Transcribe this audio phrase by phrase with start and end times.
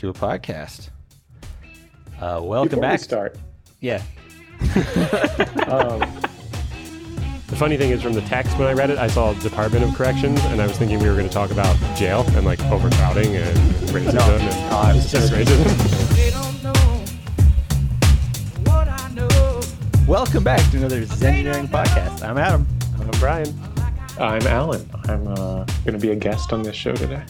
[0.00, 0.88] to a podcast.
[2.18, 3.00] Uh, Before welcome we back.
[3.00, 3.36] start.
[3.80, 4.02] Yeah.
[5.70, 6.00] Um,
[7.46, 9.94] The funny thing is, from the text when I read it, I saw Department of
[9.94, 13.36] Corrections, and I was thinking we were going to talk about jail and like overcrowding
[13.36, 13.56] and
[13.90, 16.14] racism and No, it was just racism.
[16.16, 16.72] They don't know
[18.70, 19.60] what I know.
[20.06, 22.22] Welcome back to another Zen Engineering podcast.
[22.22, 22.66] I'm Adam.
[23.00, 23.52] I'm Brian.
[24.18, 24.88] I'm Alan.
[25.08, 27.22] I'm uh, going to be a guest on this show today.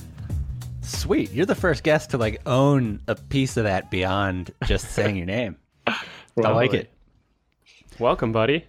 [1.01, 1.33] Sweet.
[1.33, 5.25] You're the first guest to like own a piece of that beyond just saying your
[5.27, 5.57] name.
[5.87, 5.97] I
[6.37, 6.91] like it.
[7.99, 8.67] Welcome, buddy.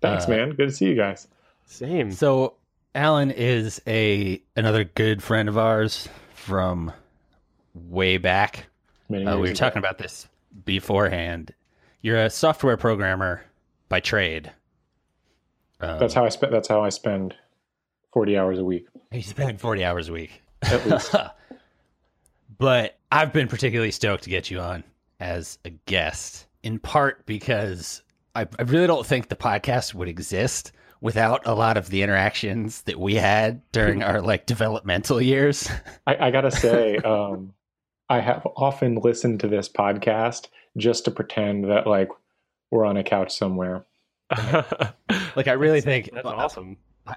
[0.00, 0.50] Thanks, Uh, man.
[0.50, 1.26] Good to see you guys.
[1.66, 2.12] Same.
[2.12, 2.54] So
[2.94, 6.92] Alan is a another good friend of ours from
[7.74, 8.66] way back.
[9.08, 9.54] Many Uh, we were ago.
[9.54, 10.28] talking about this
[10.64, 11.52] beforehand.
[12.02, 13.42] You're a software programmer
[13.88, 14.52] by trade.
[15.80, 16.52] Um, That's how I spend.
[16.52, 17.34] That's how I spend
[18.12, 18.86] forty hours a week.
[19.10, 20.40] you spend 40 hours a week.
[20.62, 21.14] At least.
[22.64, 24.84] but I've been particularly stoked to get you on
[25.20, 28.02] as a guest, in part because
[28.34, 32.80] I, I really don't think the podcast would exist without a lot of the interactions
[32.82, 35.68] that we had during our like developmental years.
[36.06, 37.52] I, I gotta say, um,
[38.08, 40.48] I have often listened to this podcast
[40.78, 42.08] just to pretend that like
[42.70, 43.84] we're on a couch somewhere.
[45.36, 46.76] Like I really think That's awesome.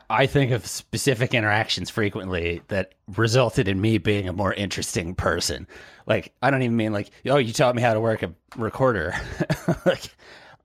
[0.10, 5.68] I- think of specific interactions frequently that resulted in me being a more interesting person.
[6.06, 9.14] Like, I don't even mean like, oh, you taught me how to work a recorder.
[9.86, 10.10] like,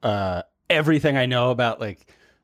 [0.02, 2.00] uh, everything I know about like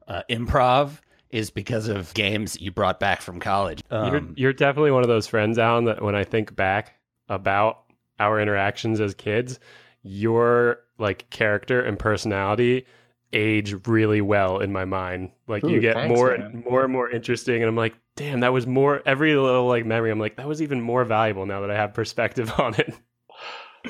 [0.07, 3.83] uh, improv is because of games you brought back from college.
[3.91, 6.95] you're, Um, you're definitely one of those friends, Alan, that when I think back
[7.29, 7.83] about
[8.19, 9.59] our interactions as kids,
[10.03, 12.87] your like character and personality
[13.33, 15.31] age really well in my mind.
[15.47, 16.65] Like you get thanks, more man.
[16.69, 20.11] more and more interesting and I'm like, damn, that was more every little like memory.
[20.11, 22.95] I'm like, that was even more valuable now that I have perspective on it.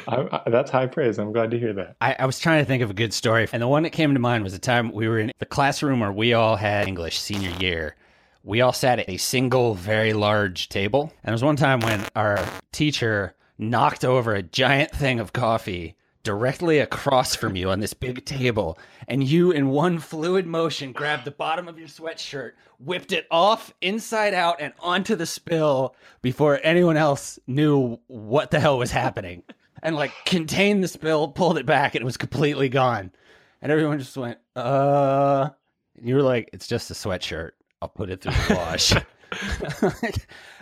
[0.07, 1.19] I, I, that's high praise.
[1.19, 1.97] I'm glad to hear that.
[2.01, 4.13] I, I was trying to think of a good story, and the one that came
[4.13, 7.19] to mind was the time we were in the classroom where we all had English
[7.19, 7.97] senior year.
[8.45, 12.05] We all sat at a single, very large table, and it was one time when
[12.15, 17.95] our teacher knocked over a giant thing of coffee directly across from you on this
[17.95, 23.13] big table, and you, in one fluid motion, grabbed the bottom of your sweatshirt, whipped
[23.13, 28.79] it off inside out and onto the spill before anyone else knew what the hell
[28.79, 29.43] was happening
[29.83, 33.13] and like contained the spill, pulled it back, and it was completely gone.
[33.61, 35.51] And everyone just went, uh.
[35.97, 37.51] And you were like, it's just a sweatshirt.
[37.83, 38.93] I'll put it through the wash.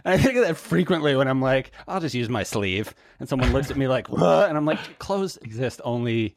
[0.05, 2.95] I think of that frequently when I'm like, I'll just use my sleeve.
[3.21, 4.49] And someone looks at me like, what?
[4.49, 6.37] And I'm like, clothes exist only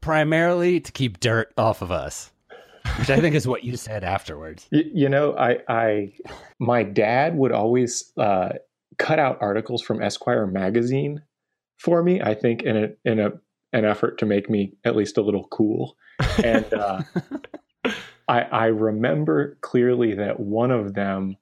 [0.00, 2.30] primarily to keep dirt off of us,
[2.98, 4.66] which I think is what you said afterwards.
[4.70, 6.12] You, you know, I, I,
[6.58, 8.50] my dad would always uh,
[8.98, 11.22] cut out articles from Esquire magazine
[11.78, 12.20] for me.
[12.20, 13.32] I think in a in a
[13.72, 15.96] an effort to make me at least a little cool.
[16.42, 17.02] And uh,
[18.28, 21.36] I, I remember clearly that one of them.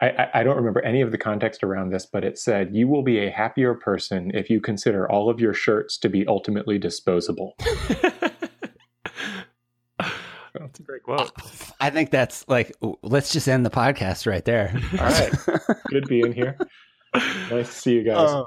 [0.00, 2.86] I, I- I don't remember any of the context around this, but it said, You
[2.88, 6.78] will be a happier person if you consider all of your shirts to be ultimately
[6.78, 7.56] disposable.
[10.54, 11.30] That's a great quote.
[11.80, 14.74] I think that's like, let's just end the podcast right there.
[14.98, 15.32] All right.
[15.90, 16.56] Good being here.
[17.14, 18.30] Nice to see you guys.
[18.30, 18.46] Um,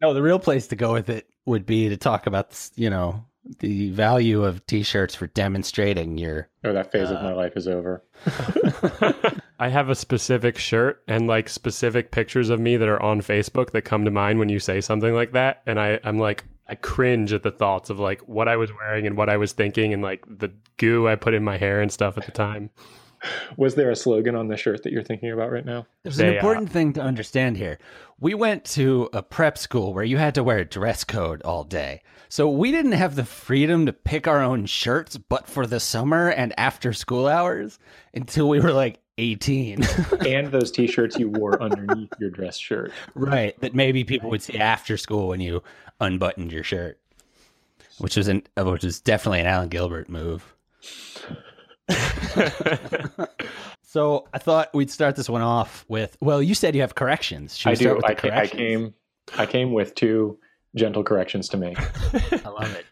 [0.00, 2.88] no, the real place to go with it would be to talk about, this, you
[2.90, 3.26] know,
[3.58, 6.48] the value of t-shirts for demonstrating your.
[6.64, 8.04] oh, that phase of uh, my life is over.
[9.58, 13.70] I have a specific shirt and like specific pictures of me that are on Facebook
[13.72, 15.62] that come to mind when you say something like that.
[15.66, 19.06] And I, I'm like, I cringe at the thoughts of like what I was wearing
[19.06, 21.92] and what I was thinking and like the goo I put in my hair and
[21.92, 22.70] stuff at the time.
[23.56, 25.86] Was there a slogan on the shirt that you're thinking about right now?
[26.02, 27.78] There's an They, uh, important thing to understand here.
[28.18, 31.62] We went to a prep school where you had to wear a dress code all
[31.64, 32.02] day.
[32.32, 36.30] So we didn't have the freedom to pick our own shirts, but for the summer
[36.30, 37.78] and after school hours
[38.14, 39.84] until we were like 18.
[40.26, 42.90] and those t-shirts you wore underneath your dress shirt.
[43.14, 43.60] right.
[43.60, 45.62] That maybe people would see after school when you
[46.00, 46.98] unbuttoned your shirt,
[47.98, 50.54] which was an, which was definitely an Alan Gilbert move.
[53.84, 57.54] So I thought we'd start this one off with, well, you said you have corrections.
[57.54, 58.06] Should we I start do.
[58.06, 58.94] I, ca- I came.
[59.36, 60.38] I came with two
[60.74, 61.78] gentle corrections to make.
[61.78, 62.86] I love it.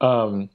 [0.00, 0.50] Um,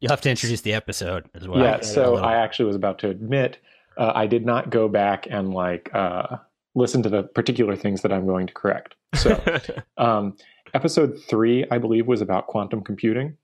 [0.00, 1.60] You'll have to introduce the episode as well.
[1.60, 1.80] yeah.
[1.80, 3.58] So I actually was about to admit
[3.96, 6.38] uh, I did not go back and like uh,
[6.74, 8.96] listen to the particular things that I'm going to correct.
[9.14, 9.40] So
[9.98, 10.36] um,
[10.74, 13.36] episode three, I believe, was about quantum computing.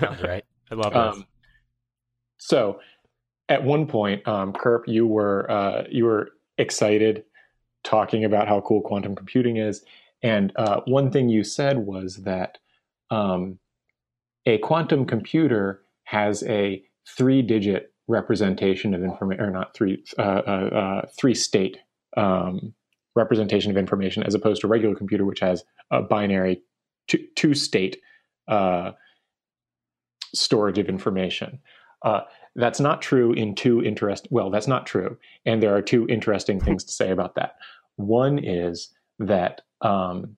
[0.00, 0.44] sounds right.
[0.70, 1.16] I love this.
[1.16, 1.26] Um,
[2.36, 2.80] so
[3.48, 7.24] at one point, um, Kerp, you were uh, you were excited
[7.84, 9.84] talking about how cool quantum computing is,
[10.22, 12.58] And uh, one thing you said was that
[13.10, 13.58] um,
[14.46, 16.82] a quantum computer has a
[17.16, 21.78] three-digit representation of information, or not three, uh, uh, uh, three-state
[22.16, 22.74] um,
[23.14, 26.62] representation of information, as opposed to a regular computer, which has a binary
[27.06, 27.98] two, two-state
[28.48, 28.92] uh,
[30.34, 31.60] storage of information.
[32.02, 32.20] Uh,
[32.56, 34.26] that's not true in two interest.
[34.30, 37.56] Well, that's not true, and there are two interesting things to say about that.
[37.96, 40.36] One is that um,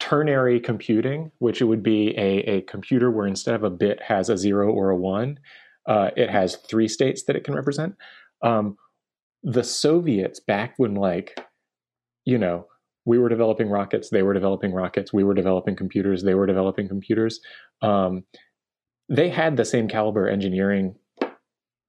[0.00, 4.28] ternary computing, which it would be a, a computer where instead of a bit has
[4.28, 5.38] a zero or a one,
[5.86, 7.94] uh, it has three states that it can represent.
[8.42, 8.76] Um,
[9.42, 11.38] the Soviets, back when like,
[12.24, 12.66] you know,
[13.04, 16.88] we were developing rockets, they were developing rockets, we were developing computers, they were developing
[16.88, 17.40] computers.
[17.80, 18.24] Um,
[19.08, 20.96] they had the same caliber engineering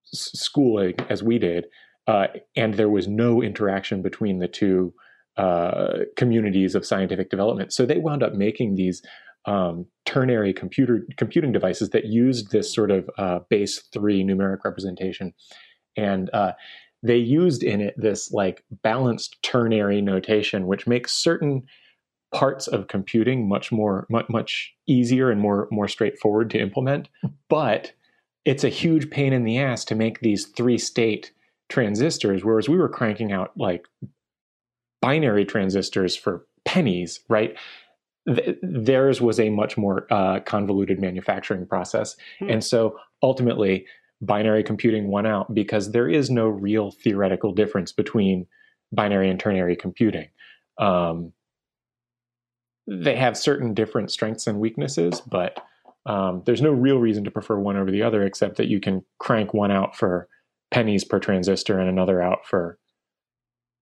[0.06, 1.66] schooling as we did,
[2.08, 4.94] uh, and there was no interaction between the two
[5.40, 7.72] uh, communities of scientific development.
[7.72, 9.02] So they wound up making these
[9.46, 15.34] um, ternary computer computing devices that used this sort of uh, base three numeric representation,
[15.96, 16.52] and uh,
[17.04, 21.64] they used in it this like balanced ternary notation, which makes certain
[22.36, 27.08] parts of computing much more much, much easier and more more straightforward to implement.
[27.48, 27.94] But
[28.44, 31.32] it's a huge pain in the ass to make these three state
[31.70, 33.86] transistors, whereas we were cranking out like
[35.02, 37.56] binary transistors for pennies, right?
[38.28, 42.16] Th- theirs was a much more uh, convoluted manufacturing process.
[42.40, 42.50] Hmm.
[42.50, 43.86] And so ultimately,
[44.22, 48.46] binary computing won out because there is no real theoretical difference between
[48.92, 50.28] binary and ternary computing.
[50.78, 51.34] Um,
[52.88, 55.62] they have certain different strengths and weaknesses, but
[56.06, 59.04] um, there's no real reason to prefer one over the other except that you can
[59.20, 60.28] crank one out for
[60.72, 62.80] pennies per transistor and another out for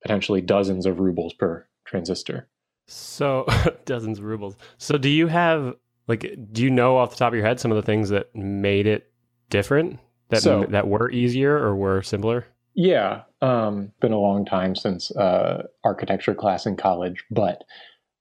[0.01, 2.47] potentially dozens of rubles per transistor.
[2.87, 3.45] So
[3.85, 4.55] dozens of rubles.
[4.77, 5.75] So do you have
[6.07, 8.33] like do you know off the top of your head some of the things that
[8.35, 9.11] made it
[9.49, 9.99] different
[10.29, 12.45] that So- that were easier or were simpler?
[12.79, 17.63] Yeah, um, been a long time since uh, architecture class in college, but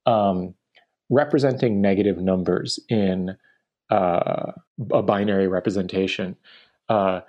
[0.06, 0.54] um,
[1.10, 3.36] representing negative numbers in
[3.90, 4.52] uh,
[4.92, 6.36] a binary representation
[6.88, 7.20] uh,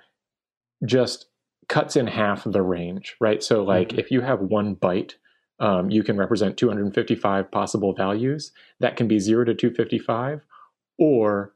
[0.86, 1.26] just
[1.68, 3.42] cuts in half the range, right?
[3.42, 3.98] So, like, Mhm.
[3.98, 5.14] if you have one byte,
[5.60, 8.52] um, you can represent 255 possible values.
[8.80, 10.40] That can be 0 to 255,
[10.98, 11.52] or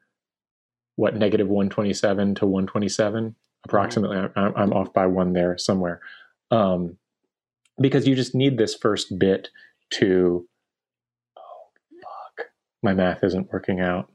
[0.97, 4.17] what, negative 127 to 127 approximately.
[4.37, 6.01] I'm, I'm off by one there somewhere.
[6.51, 6.99] Um,
[7.81, 9.49] because you just need this first bit
[9.91, 10.47] to.
[11.39, 11.71] Oh,
[12.03, 12.49] fuck.
[12.83, 14.13] My math isn't working out.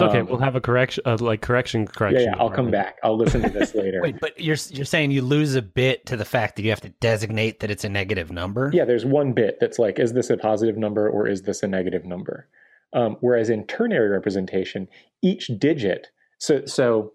[0.00, 0.20] That's okay.
[0.20, 2.32] Um, we'll have a correction, uh, like correction, correction.
[2.32, 2.98] yeah, I'll come back.
[3.02, 4.00] I'll listen to this later.
[4.02, 6.80] Wait, but you're you're saying you lose a bit to the fact that you have
[6.82, 8.70] to designate that it's a negative number?
[8.72, 11.68] Yeah, there's one bit that's like, is this a positive number or is this a
[11.68, 12.48] negative number?
[12.92, 14.88] Um, whereas in ternary representation,
[15.22, 16.08] each digit,
[16.38, 17.12] so so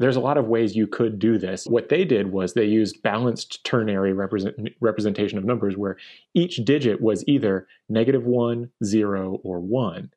[0.00, 1.66] there's a lot of ways you could do this.
[1.66, 5.98] What they did was they used balanced ternary represent, representation of numbers where
[6.32, 10.10] each digit was either negative one, zero, or one.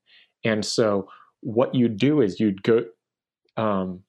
[0.46, 1.10] And so
[1.44, 2.86] what you'd do is you'd go.
[3.58, 4.04] Um,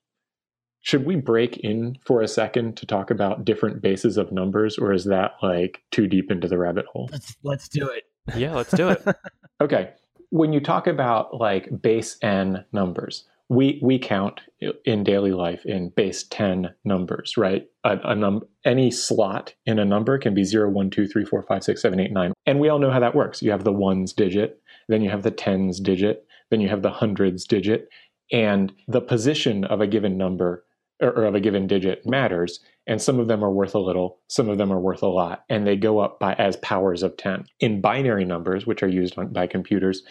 [0.81, 4.93] should we break in for a second to talk about different bases of numbers, or
[4.93, 7.09] is that like too deep into the rabbit hole?
[7.11, 8.05] Let's let's do it.
[8.37, 9.03] Yeah, let's do it.
[9.61, 9.93] Okay.
[10.31, 14.41] When you talk about like base n numbers, we we count
[14.85, 17.67] in daily life in base 10 numbers, right?
[17.85, 21.43] A, a num any slot in a number can be 0, 1, 2, 3, 4,
[21.43, 22.33] 5, 6, 7, 8, 9.
[22.47, 23.43] And we all know how that works.
[23.43, 26.91] You have the ones digit, then you have the tens digit, then you have the
[26.91, 27.89] hundreds digit,
[28.31, 30.65] and the position of a given number
[31.03, 32.61] or, of a given digit matters.
[32.87, 35.43] And some of them are worth a little, some of them are worth a lot,
[35.49, 37.47] and they go up by as powers of 10.
[37.59, 40.05] In binary numbers, which are used on, by computers,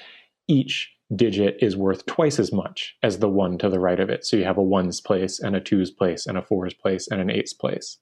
[0.49, 4.25] each digit is worth twice as much as the one to the right of it.
[4.25, 7.21] So you have a ones place and a twos place and a fours place and
[7.21, 7.99] an eights place.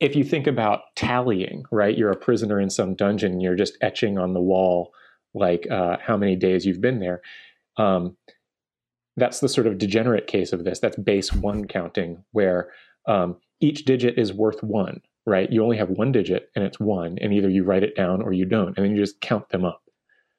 [0.00, 4.18] If you think about tallying, right, you're a prisoner in some dungeon, you're just etching
[4.18, 4.92] on the wall
[5.34, 7.20] like uh, how many days you've been there.
[7.76, 8.16] Um,
[9.16, 10.78] that's the sort of degenerate case of this.
[10.78, 12.70] That's base one counting, where
[13.06, 15.50] um, each digit is worth one, right?
[15.50, 18.32] You only have one digit and it's one, and either you write it down or
[18.32, 19.82] you don't, and then you just count them up.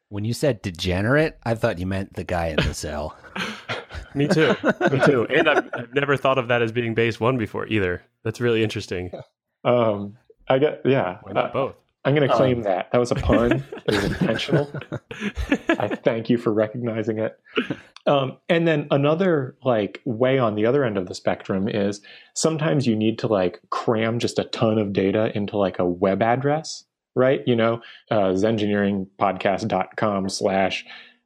[0.07, 3.15] When you said degenerate, I thought you meant the guy in the cell.
[4.15, 4.55] Me too.
[4.91, 5.27] Me too.
[5.29, 8.01] And I've, I've never thought of that as being base one before either.
[8.23, 9.11] That's really interesting.
[9.63, 10.17] Um,
[10.47, 11.19] I get, yeah.
[11.21, 11.75] Why not Uh, both?
[12.05, 12.91] I'm going to claim Um, that.
[12.91, 13.63] That was a pun.
[13.85, 14.71] it was intentional.
[15.69, 17.37] I thank you for recognizing it.
[18.07, 22.01] Um, and then another like way on the other end of the spectrum is
[22.35, 26.21] sometimes you need to like cram just a ton of data into like a web
[26.21, 27.41] address, right?
[27.45, 28.29] You know, uh,
[29.19, 30.85] zengineeringpodcast.com slash,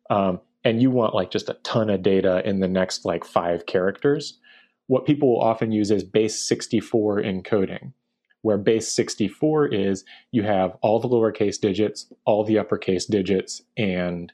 [0.09, 3.65] um, and you want like just a ton of data in the next like five
[3.65, 4.39] characters.
[4.87, 7.93] What people will often use is base 64 encoding,
[8.43, 14.31] where base 64 is you have all the lowercase digits, all the uppercase digits, and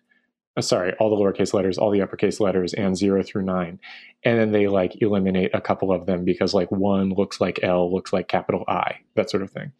[0.58, 3.80] uh, sorry, all the lowercase letters, all the uppercase letters, and zero through nine.
[4.24, 7.92] And then they like eliminate a couple of them because like one looks like L,
[7.94, 9.72] looks like capital I, that sort of thing.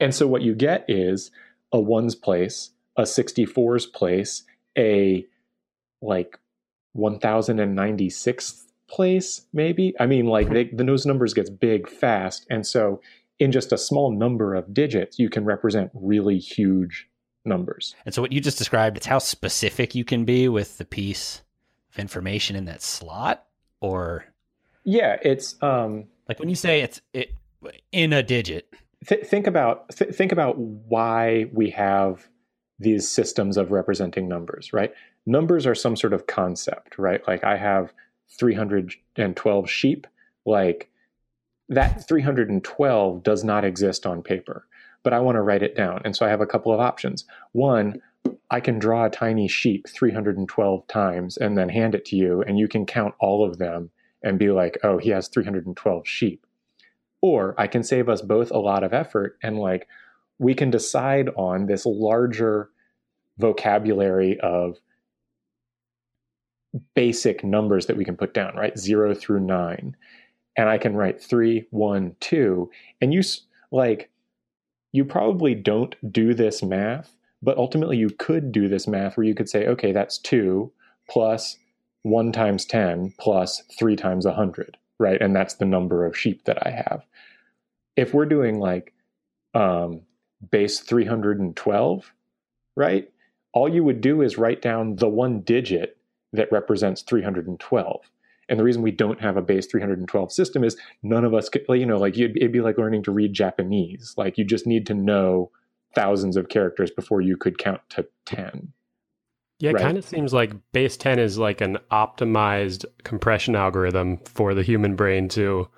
[0.00, 1.30] And so what you get is
[1.72, 4.42] a ones place, a 64's place,
[4.76, 5.24] a
[6.02, 6.38] like
[6.96, 9.94] 1096th place, maybe.
[10.00, 12.46] I mean, like they, the those numbers gets big fast.
[12.50, 13.00] And so
[13.38, 17.08] in just a small number of digits, you can represent really huge
[17.44, 17.94] numbers.
[18.04, 21.42] And so what you just described, it's how specific you can be with the piece
[21.92, 23.46] of information in that slot
[23.80, 24.24] or
[24.84, 27.32] Yeah, it's um like when you say it's it
[27.92, 28.72] in a digit.
[29.06, 32.28] th- think about th- think about why we have
[32.80, 34.92] these systems of representing numbers, right?
[35.26, 37.26] Numbers are some sort of concept, right?
[37.26, 37.92] Like I have
[38.38, 40.06] 312 sheep,
[40.46, 40.90] like
[41.68, 44.66] that 312 does not exist on paper,
[45.02, 46.00] but I want to write it down.
[46.04, 47.24] And so I have a couple of options.
[47.52, 48.00] One,
[48.50, 52.58] I can draw a tiny sheep 312 times and then hand it to you, and
[52.58, 53.90] you can count all of them
[54.22, 56.46] and be like, oh, he has 312 sheep.
[57.20, 59.88] Or I can save us both a lot of effort and like
[60.38, 62.70] we can decide on this larger
[63.38, 64.78] vocabulary of
[66.94, 68.76] basic numbers that we can put down, right?
[68.78, 69.96] Zero through nine.
[70.58, 72.70] And I can write three, one, two.
[73.00, 73.22] And you
[73.70, 74.10] like,
[74.92, 79.34] you probably don't do this math, but ultimately you could do this math where you
[79.34, 80.72] could say, okay, that's two
[81.08, 81.56] plus
[82.02, 85.20] one times 10 plus three times a 100, right?
[85.20, 87.06] And that's the number of sheep that I have.
[87.96, 88.92] If we're doing like
[89.54, 90.02] um,
[90.50, 92.12] base 312,
[92.76, 93.10] right?
[93.52, 95.96] All you would do is write down the one digit
[96.32, 98.10] that represents 312.
[98.48, 101.62] And the reason we don't have a base 312 system is none of us could,
[101.68, 104.14] you know, like you'd, it'd be like learning to read Japanese.
[104.16, 105.50] Like you just need to know
[105.94, 108.72] thousands of characters before you could count to 10.
[109.60, 109.82] Yeah, it Right.
[109.82, 114.94] kind of seems like base 10 is like an optimized compression algorithm for the human
[114.94, 115.68] brain to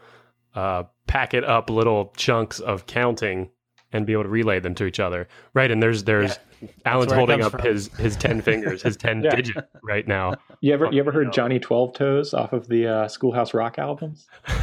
[0.54, 3.50] uh, packet up little chunks of counting
[3.92, 5.26] and be able to relay them to each other.
[5.54, 5.70] Right.
[5.70, 6.38] And there's, there's,
[6.84, 7.62] Alan's holding up from.
[7.62, 9.34] his, his 10 fingers, his 10 Yeah.
[9.34, 10.34] digit right now.
[10.60, 11.32] You ever you ever heard.
[11.32, 14.26] Johnny Twelve Toes off of the uh, Schoolhouse Rock albums?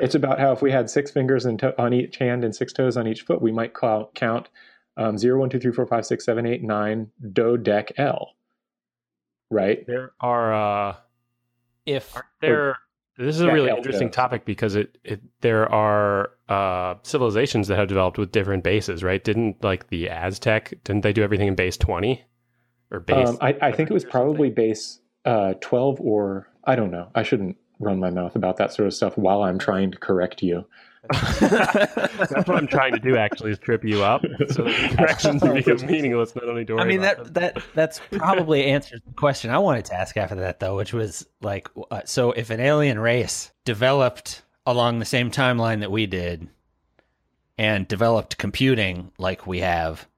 [0.00, 2.72] It's about how if we had six fingers and to- on each hand and six
[2.72, 4.48] toes on each foot, we might call, count
[4.96, 8.34] um, zero, one, two, three, four, five, six, seven, eight, nine, do, dec, L.
[9.50, 9.86] Right?
[9.86, 10.96] there are, uh,
[11.86, 12.76] If Are there?
[13.20, 17.88] This is a really interesting topic because it, it there are uh, civilizations that have
[17.88, 19.22] developed with different bases, right?
[19.22, 20.72] Didn't like the Aztec?
[20.84, 22.24] Didn't they do everything in base twenty
[22.90, 23.28] or base?
[23.28, 24.10] Um, I, I think it was something?
[24.10, 27.10] probably base uh, 12 or I don't know.
[27.14, 30.42] I shouldn't run my mouth about that sort of stuff while I'm trying to correct
[30.42, 30.66] you.
[31.10, 33.16] That's what I'm trying to do.
[33.16, 36.34] Actually, is trip you up so that the corrections become meaningless.
[36.36, 39.58] Not only to worry I mean about that that that's probably answers the question I
[39.58, 43.50] wanted to ask after that though, which was like, uh, so if an alien race
[43.64, 46.48] developed along the same timeline that we did,
[47.60, 50.08] and developed computing like we have,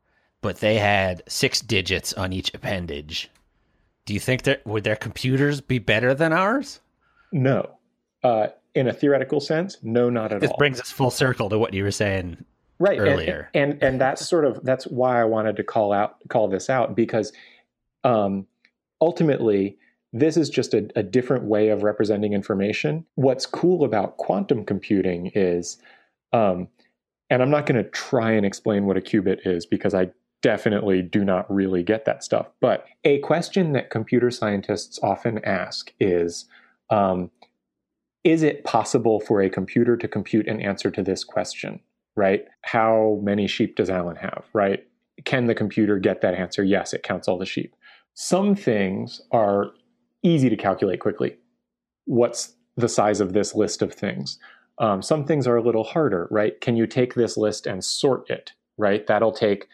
[0.43, 3.29] but they had six digits on each appendage,
[4.05, 6.81] do you think that would their computers be better than ours?
[7.33, 7.79] No.
[8.23, 10.55] Uh, in a theoretical sense, no, not at This all.
[10.55, 12.45] This brings us full circle to what you were saying.
[12.79, 13.51] right earlier.
[13.55, 16.69] and, and and that's sort of that's why i wanted to call out call this
[16.69, 17.33] out because
[18.03, 18.45] um
[19.01, 19.77] ultimately
[20.13, 25.31] this is just a, a different way of representing information what's cool about quantum computing
[25.35, 25.77] is
[26.33, 26.67] um
[27.31, 30.11] and i'm not going to try and explain what a qubit is because i
[30.41, 35.93] definitely do not really get that stuff but a question that computer scientists often ask
[36.01, 36.47] is
[36.91, 37.31] um,
[38.25, 41.81] is it possible for a computer to compute an answer to this question
[42.17, 42.45] right?
[42.63, 44.85] How many sheep does Alan have, right?
[45.25, 46.63] Can the computer get that answer?
[46.63, 47.75] Yes, it counts all the sheep.
[48.15, 49.71] Some things are
[50.23, 51.37] easy to calculate quickly.
[52.05, 54.39] What's the size of this list of things?
[54.79, 56.61] Um, some things are a little harder, right?
[56.61, 59.07] Can you take this list and sort it, right?
[59.07, 59.69] That'll take,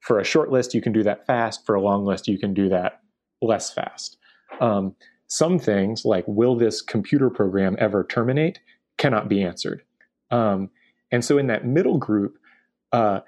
[0.00, 1.64] for a short list, you can do that fast.
[1.64, 3.00] For a long list, you can do that
[3.40, 4.16] less fast.
[4.60, 4.94] Um,
[5.32, 8.60] some things, like will this computer program ever terminate,
[8.98, 9.82] cannot be answered.
[10.30, 10.68] Um,
[11.10, 12.36] and so in that middle group,
[12.92, 13.20] uh,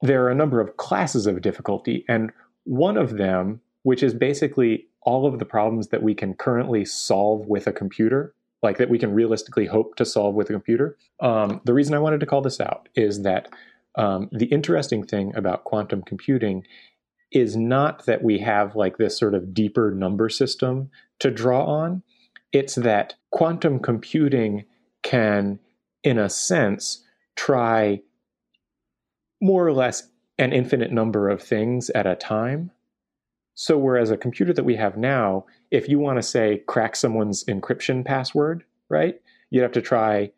[0.00, 2.04] there are a number of classes of difficulty.
[2.08, 2.32] And
[2.64, 7.46] one of them, which is basically all of the problems that we can currently solve
[7.46, 8.34] with a computer,
[8.64, 10.96] like that we can realistically hope to solve with a computer.
[11.20, 13.48] Um, the reason I wanted to call this out is that
[13.94, 16.64] um, the interesting thing about quantum computing
[17.32, 22.02] is not that we have like this sort of deeper number system to draw on.
[22.52, 24.64] It's that quantum computing
[25.02, 25.58] can,
[26.02, 27.02] in a sense,
[27.36, 28.02] try
[29.40, 30.08] more or less
[30.38, 32.70] an infinite number of things at a time.
[33.54, 37.44] So, whereas a computer that we have now, if you want to say crack someone's
[37.44, 39.20] encryption password, right,
[39.50, 40.32] you'd have to try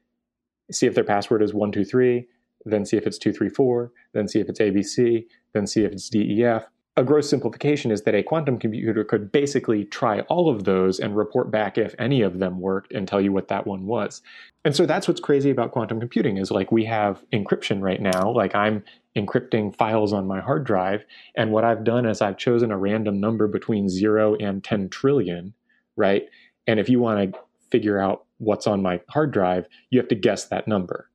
[0.70, 2.26] see if their password is 123,
[2.64, 6.64] then see if it's 234, then see if it's ABC, then see if it's DEF.
[6.96, 11.16] A gross simplification is that a quantum computer could basically try all of those and
[11.16, 14.22] report back if any of them worked and tell you what that one was.
[14.64, 18.30] And so that's what's crazy about quantum computing is like we have encryption right now,
[18.30, 18.84] like I'm
[19.16, 23.18] encrypting files on my hard drive and what I've done is I've chosen a random
[23.18, 25.52] number between 0 and 10 trillion,
[25.96, 26.28] right?
[26.68, 30.14] And if you want to figure out what's on my hard drive, you have to
[30.14, 31.10] guess that number.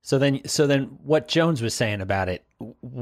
[0.00, 2.44] So then, so then, what Jones was saying about it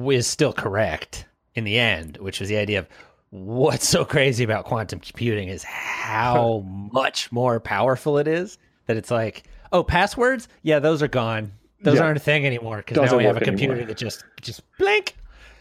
[0.09, 2.89] is still correct in the end, which was the idea of
[3.31, 8.59] what's so crazy about quantum computing is how much more powerful it is.
[8.87, 11.53] That it's like, oh, passwords, yeah, those are gone.
[11.83, 12.05] Those Yeah.
[12.05, 13.89] aren't a thing anymore because now we have a computer anymore.
[13.89, 15.17] that just just blink.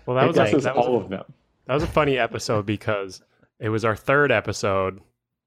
[0.06, 1.24] Well, that it was like, that was all a- of them.
[1.68, 3.22] That was a funny episode because
[3.60, 5.00] it was our third episode,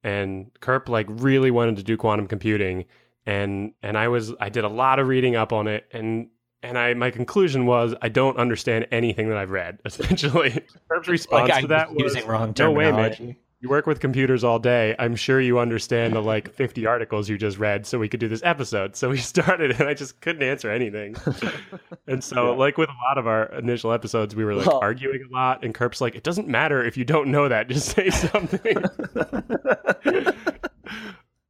[0.02, 2.86] and Kerp like really wanted to do quantum computing,
[3.26, 6.28] and and I was I did a lot of reading up on it, and
[6.66, 9.78] and I my conclusion was I don't understand anything that I've read.
[9.84, 13.36] Essentially, Kerp's response Like to that was using wrong no way, man.
[13.60, 14.94] you work with computers all day.
[14.98, 18.28] I'm sure you understand the like 50 articles you just read, so we could do
[18.28, 18.94] this episode.
[18.96, 21.16] So we started, and I just couldn't answer anything.
[22.06, 22.56] and so, Yeah.
[22.56, 25.64] like with a lot of our initial episodes, we were like Well- arguing a lot.
[25.64, 27.68] And Kerp's like, "It doesn't matter if you don't know that.
[27.68, 28.76] Just say something."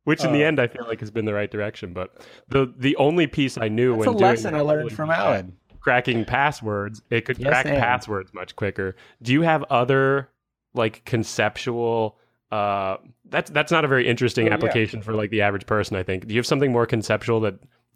[0.06, 1.92] Which in the Uh, end, I feel like has been the right direction.
[1.92, 5.10] But the the only piece I knew That's when a doing lesson I learned from
[5.10, 5.56] Alan.
[5.80, 7.78] cracking passwords, it could Yes, crack and.
[7.78, 8.94] passwords much quicker.
[9.20, 10.28] Do you have other
[10.74, 12.18] like conceptual
[12.52, 14.54] uh that's that's not a very interesting Oh, yeah.
[14.54, 16.28] application for like the average person, I think.
[16.28, 17.54] Do you have something more conceptual that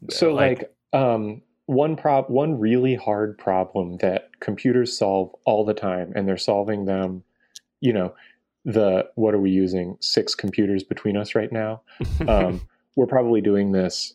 [0.08, 6.12] So like, um, one prob one really hard problem that computers solve all the time,
[6.16, 7.22] and they're solving them.
[7.80, 8.14] You know,
[8.64, 9.96] the what are we using?
[10.00, 11.82] Six computers between us right now.
[12.28, 12.62] Um,
[12.96, 14.14] we're probably doing this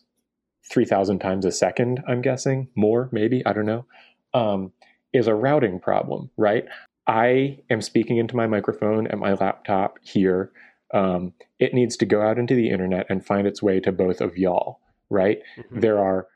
[0.70, 2.02] three thousand times a second.
[2.06, 3.86] I'm guessing more, maybe I don't know.
[4.34, 4.72] Um,
[5.12, 6.66] is a routing problem, right?
[7.06, 10.50] I am speaking into my microphone at my laptop here.
[10.92, 14.20] Um, it needs to go out into the internet and find its way to both
[14.20, 14.80] of y'all,
[15.10, 15.40] right?
[15.56, 15.80] Mhm.
[15.80, 16.26] there are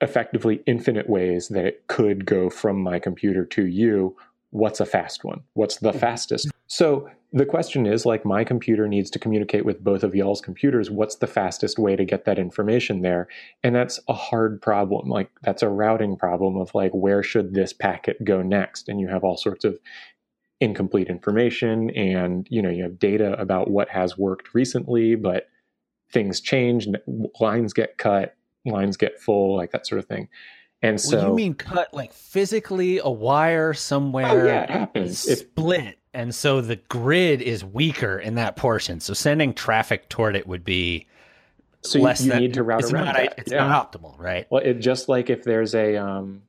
[0.00, 4.16] effectively infinite ways that it could go from my computer to you.
[4.52, 5.40] What's a fast one?
[5.54, 5.98] What's the mm-hmm.
[5.98, 6.50] fastest?
[6.66, 10.90] So the question is like, my computer needs to communicate with both of y'all's computers.
[10.90, 13.28] What's the fastest way to get that information there?
[13.62, 15.08] And that's a hard problem.
[15.08, 18.88] Like, that's a routing problem of like, where should this packet go next?
[18.88, 19.78] And you have all sorts of
[20.60, 25.48] incomplete information and you know you have data about what has worked recently but
[26.12, 26.86] things change
[27.40, 30.28] lines get cut lines get full like that sort of thing
[30.82, 35.26] and so well, you mean cut like physically a wire somewhere oh yeah it happens
[35.26, 39.00] if split, and so the grid is weaker in that portion.
[39.00, 41.06] So sending traffic toward it would be
[41.82, 43.34] so you, less you than need to route it's around not, that.
[43.38, 43.66] It's yeah.
[43.66, 44.46] not optimal, right?
[44.50, 46.42] well it just like if there's a um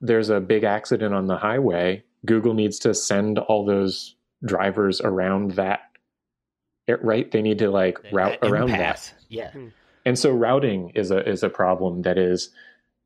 [0.00, 4.14] there's a big accident on the highway google needs to send all those
[4.44, 5.80] drivers around that
[6.86, 9.12] it- right they need to like route That around that.
[9.28, 9.50] Yeah.
[10.04, 12.50] And so routing is a is a problem that is,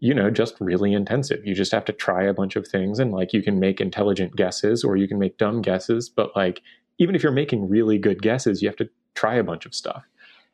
[0.00, 1.44] you know, just really intensive.
[1.44, 4.34] You just have to try a bunch of things and like you can make intelligent
[4.34, 6.62] guesses or you can make dumb guesses, but like
[6.98, 10.04] even if you're making really good guesses, you have to try a bunch of stuff.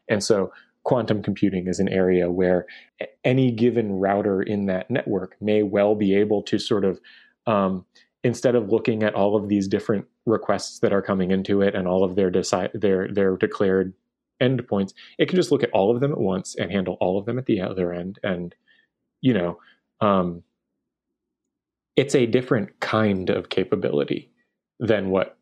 [0.08, 2.66] And so quantum computing is an area where
[3.24, 7.00] any given router in that network may well be able to sort of
[7.46, 7.84] um,
[8.24, 11.86] instead of looking at all of these different requests that are coming into it and
[11.86, 13.94] all of their decide their their declared
[14.40, 17.26] endpoints, it can just look at all of them at once and handle all of
[17.26, 18.18] them at the other end.
[18.22, 18.54] And
[19.26, 19.58] you know,
[20.00, 20.42] um,
[21.96, 24.30] it's a different kind of capability
[24.78, 25.36] than what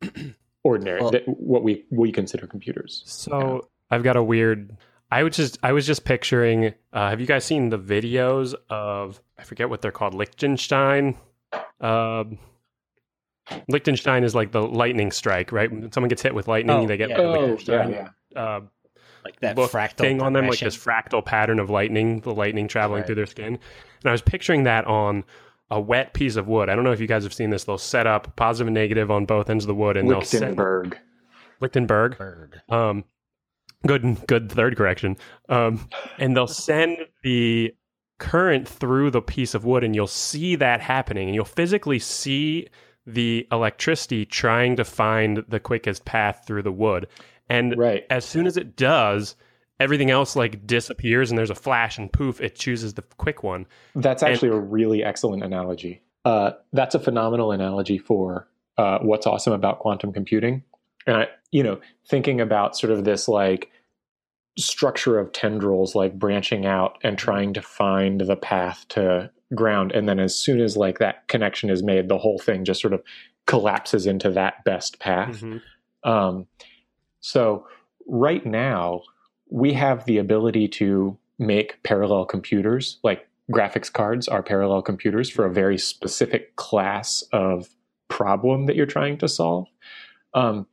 [0.64, 3.02] ordinary Well- that what we we consider computers.
[3.06, 4.76] So I've got a weird.
[5.10, 6.74] I was just I was just picturing.
[6.92, 11.16] Uh, have you guys seen the videos of I forget what they're called Liechtenstein?
[11.80, 12.38] Um,
[13.68, 15.70] Liechtenstein is like the lightning strike, right?
[15.70, 17.16] When someone gets hit with lightning, Oh, they get yeah.
[17.18, 18.60] the Oh, Liechtenstein uh,
[19.24, 22.66] Like that look fractal thing on them, like this fractal pattern of lightning, the lightning
[22.68, 23.06] traveling Right.
[23.06, 23.46] through their skin.
[23.54, 23.58] And
[24.06, 25.24] I was picturing that on
[25.70, 26.68] a wet piece of wood.
[26.68, 27.64] I don't know if you guys have seen this.
[27.64, 30.42] They'll set up positive and negative on both ends of the wood, and they'll send
[30.42, 30.98] Lichtenberg.
[31.60, 32.16] Lichtenberg.
[32.68, 33.04] Um,
[33.86, 35.16] good, good third correction.
[35.48, 37.74] Um, and they'll send the
[38.18, 42.68] current through the piece of wood and you'll see that happening and you'll physically see
[43.04, 47.08] the electricity trying to find the quickest path through the wood.
[47.52, 48.06] And Right.
[48.08, 49.36] as soon as it does,
[49.78, 53.66] everything else like disappears and there's a flash and poof, it chooses the quick one.
[53.94, 56.02] That's actually a really excellent analogy.
[56.24, 60.62] Uh, that's a phenomenal analogy for uh, what's awesome about quantum computing.
[61.06, 63.70] And I, you know, thinking about sort of this like
[64.58, 70.08] structure of tendrils, like branching out and trying to find the path to ground, and
[70.08, 73.02] then as soon as like that connection is made, the whole thing just sort of
[73.46, 75.42] collapses into that best path.
[76.04, 76.46] Um,
[77.22, 77.66] so
[78.06, 79.02] right now,
[79.48, 85.46] we have the ability to make parallel computers, like graphics cards are parallel computers for
[85.46, 87.68] a very specific class of
[88.08, 89.66] problem that you're trying to solve.
[90.34, 90.66] Um,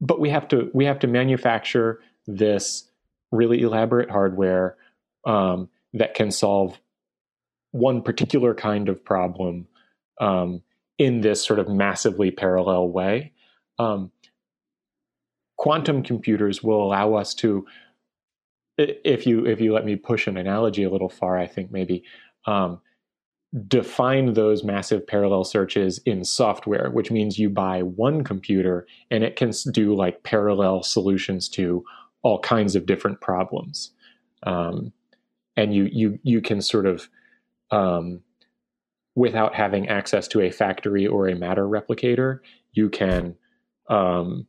[0.00, 2.90] but we have to we have to manufacture this
[3.30, 4.76] really elaborate hardware
[5.24, 6.80] um, that can solve
[7.72, 9.66] one particular kind of problem
[10.20, 10.62] um,
[10.98, 13.32] in this sort of massively parallel way.
[13.78, 14.10] Um,
[15.58, 17.66] quantum computers will allow us to
[18.78, 22.02] if you if you let me push an analogy a little far i think maybe
[22.46, 22.80] um,
[23.66, 29.36] define those massive parallel searches in software which means you buy one computer and it
[29.36, 31.84] can do like parallel solutions to
[32.22, 33.92] all kinds of different problems.
[34.44, 34.92] Um,
[35.56, 37.08] and you you you can sort of
[37.70, 38.20] um,
[39.14, 42.38] without having access to a factory or a matter replicator
[42.72, 43.34] you can
[43.90, 44.46] um,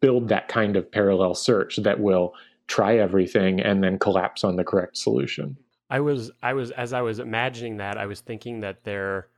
[0.00, 2.34] build that kind of parallel search that will
[2.66, 5.56] try everything and then collapse on the correct solution.
[5.88, 9.28] I was I was as I was imagining that I was thinking that there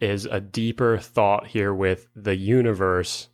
[0.00, 3.28] is a deeper thought here with the universe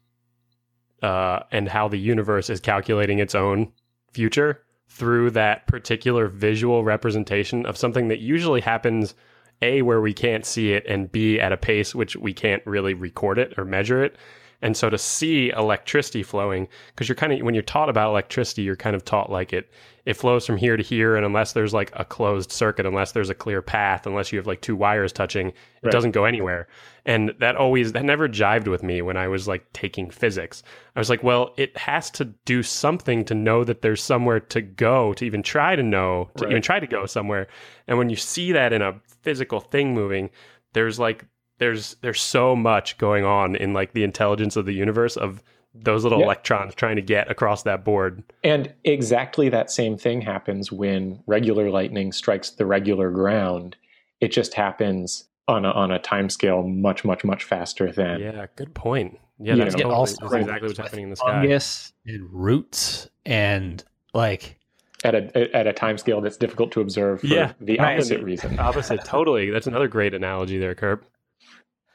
[1.02, 3.72] uh, and how the universe is calculating its own
[4.12, 9.14] future through that particular visual representation of something that usually happens
[9.62, 12.94] a where we can't see it and b at a pace which we can't really
[12.94, 14.16] record it or measure it
[14.60, 18.62] and so to see electricity flowing because you're kind of when you're taught about electricity
[18.62, 19.70] you're kind of taught like it
[20.04, 23.30] it flows from here to here and unless there's like a closed circuit unless there's
[23.30, 25.92] a clear path unless you have like two wires touching it Right.
[25.92, 26.66] doesn't go anywhere
[27.06, 30.62] and that always that never jived with me when i was like taking physics
[30.96, 34.60] i was like well it has to do something to know that there's somewhere to
[34.60, 36.50] go to even try to know to Right.
[36.50, 37.46] even try to go somewhere
[37.86, 40.30] and when you see that in a physical thing moving
[40.72, 41.24] there's like
[41.58, 45.42] there's there's so much going on in like the intelligence of the universe of
[45.74, 46.24] those little Yeah.
[46.24, 51.70] electrons trying to get across that board And exactly that same thing happens when regular
[51.70, 53.76] lightning strikes the regular ground.
[54.20, 58.20] It just happens on a, on a time scale much, much, much faster than.
[58.20, 61.30] yeah good point yeah that's know, totally also that's exactly what's happening in the sky
[61.42, 64.58] fungus and roots and like
[65.04, 67.94] At a at a time scale that's difficult to observe for Yeah, the right.
[67.94, 68.58] opposite reason.
[68.58, 71.04] opposite totally that's another great analogy there Kerp.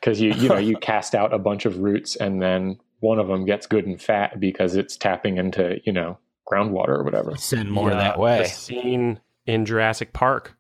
[0.04, 3.28] Because you you know you cast out a bunch of roots and then one of
[3.28, 6.18] them gets good and fat because it's tapping into you know
[6.52, 7.36] groundwater or whatever.
[7.38, 8.44] send more The, that The way.
[8.46, 10.56] scene in Jurassic Park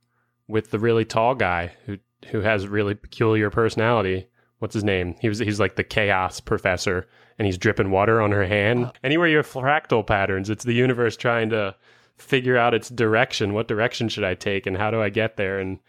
[0.47, 4.27] with the really tall guy who who has really peculiar personality.
[4.59, 5.15] What's his name?
[5.19, 8.91] He was he's like the chaos professor, and he's dripping water on her hand.
[9.03, 11.75] Anywhere you have fractal patterns, it's the universe trying to
[12.17, 13.53] figure out its direction.
[13.53, 15.59] What direction should I take, and how do I get there?
[15.59, 15.79] And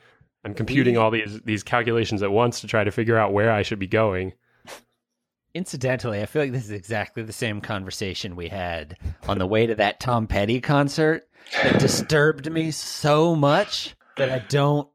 [0.45, 3.63] I'm computing all these these calculations at once to try to figure out where I
[3.63, 4.33] should be going.
[5.55, 9.67] Incidentally, I feel like this is exactly the same conversation we had on the way
[9.67, 11.29] to that Tom Petty concert
[11.63, 14.89] that disturbed me so much that I don't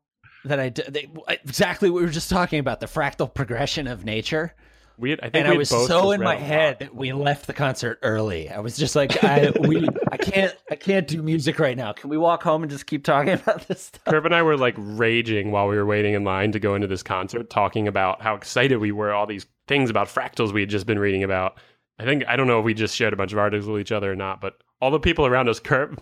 [0.45, 4.53] that I they, exactly what we were just talking about the fractal progression of nature.
[4.99, 7.53] We had, I think And I was so in my head that we left the
[7.53, 8.49] concert early.
[8.49, 11.93] I was just like, I we I can't I can't do music right now.
[11.93, 14.13] Can we walk home and just keep talking about this stuff?
[14.13, 16.87] Herb and I were like raging while we were waiting in line to go into
[16.87, 20.69] this concert, talking about how excited we were, all these things about fractals we had
[20.69, 21.59] just been reading about.
[21.97, 23.93] I think I don't know if we just shared a bunch of articles with each
[23.93, 26.01] other or not, but all the people around us, Kerp,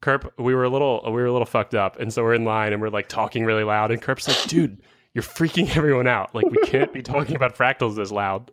[0.00, 2.44] Kerp, we were a little we were a little fucked up, and so we're in
[2.44, 4.82] line and we're like talking really loud, and Kerp's like, "Dude,
[5.16, 6.34] you're freaking everyone out.
[6.34, 8.52] Like we can't be talking about fractals this loud."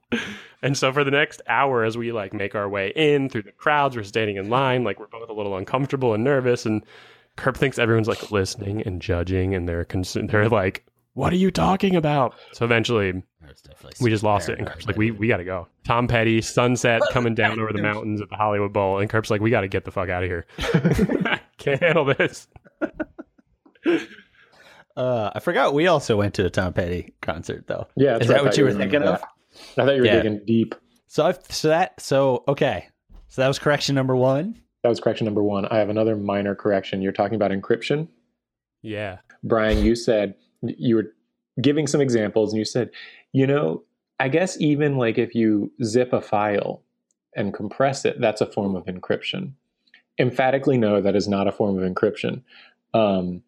[0.61, 3.51] And so for the next hour, as we like make our way in through the
[3.51, 6.81] crowds, we're standing in line, like we're both a little uncomfortable and nervous, and
[7.35, 11.51] Kerp thinks everyone's like listening and judging, and they're cons- they're like, "What are you
[11.51, 13.21] talking about?" So eventually,
[13.99, 17.01] we just lost it, and Kerp's like, "We we got to go." Tom Petty, sunset
[17.11, 19.67] coming down over the mountains at the Hollywood Bowl, and Kerp's like, "We got to
[19.67, 20.45] get the fuck out of here.
[21.57, 22.47] Can't handle this."
[24.95, 27.87] Uh, I forgot we also went to a Tom Petty concert though.
[27.95, 29.19] Yeah, Is that what you were were thinking of?
[29.21, 29.27] that.
[29.77, 30.21] I thought you were Yeah.
[30.21, 30.75] digging deep.
[31.07, 32.87] So I've, so that so okay.
[33.29, 34.59] So that was correction number one.
[34.83, 35.65] That was correction number one.
[35.67, 37.01] I have another minor correction.
[37.01, 38.07] You're talking about encryption.
[38.81, 39.17] Yeah.
[39.43, 41.13] Brian, you said you were
[41.61, 42.89] giving some examples and you said,
[43.31, 43.83] you know,
[44.19, 46.81] I guess even like if you zip a file
[47.35, 49.53] and compress it, that's a form of encryption.
[50.19, 52.43] Emphatically, no, that is not a form of encryption.
[52.93, 53.41] Um,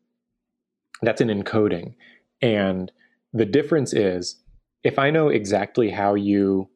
[1.02, 1.96] that's an encoding.
[2.42, 2.92] And
[3.34, 4.42] the difference is
[4.84, 6.70] if I know exactly how you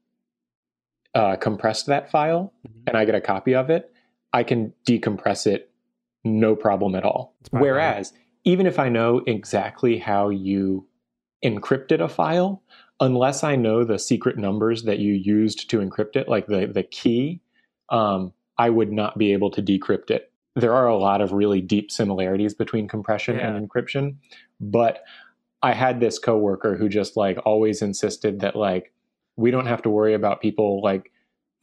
[1.16, 2.84] uh, compressed that file Mhm.
[2.88, 3.92] and I get a copy of it,
[4.32, 5.72] I can decompress it
[6.24, 7.36] no problem at all.
[7.52, 10.88] Whereas, even if I know exactly how you
[11.44, 12.62] encrypted a file,
[13.00, 16.84] unless I know the secret numbers that you used to encrypt it, like the, the
[16.84, 17.42] key,
[17.90, 20.29] um, I would not be able to decrypt it.
[20.56, 23.54] There are a lot of really deep similarities between compression Yeah.
[23.54, 24.16] and encryption,
[24.60, 25.04] but
[25.62, 28.94] I had this coworker who just like always insisted that like
[29.36, 31.12] we don't have to worry about people like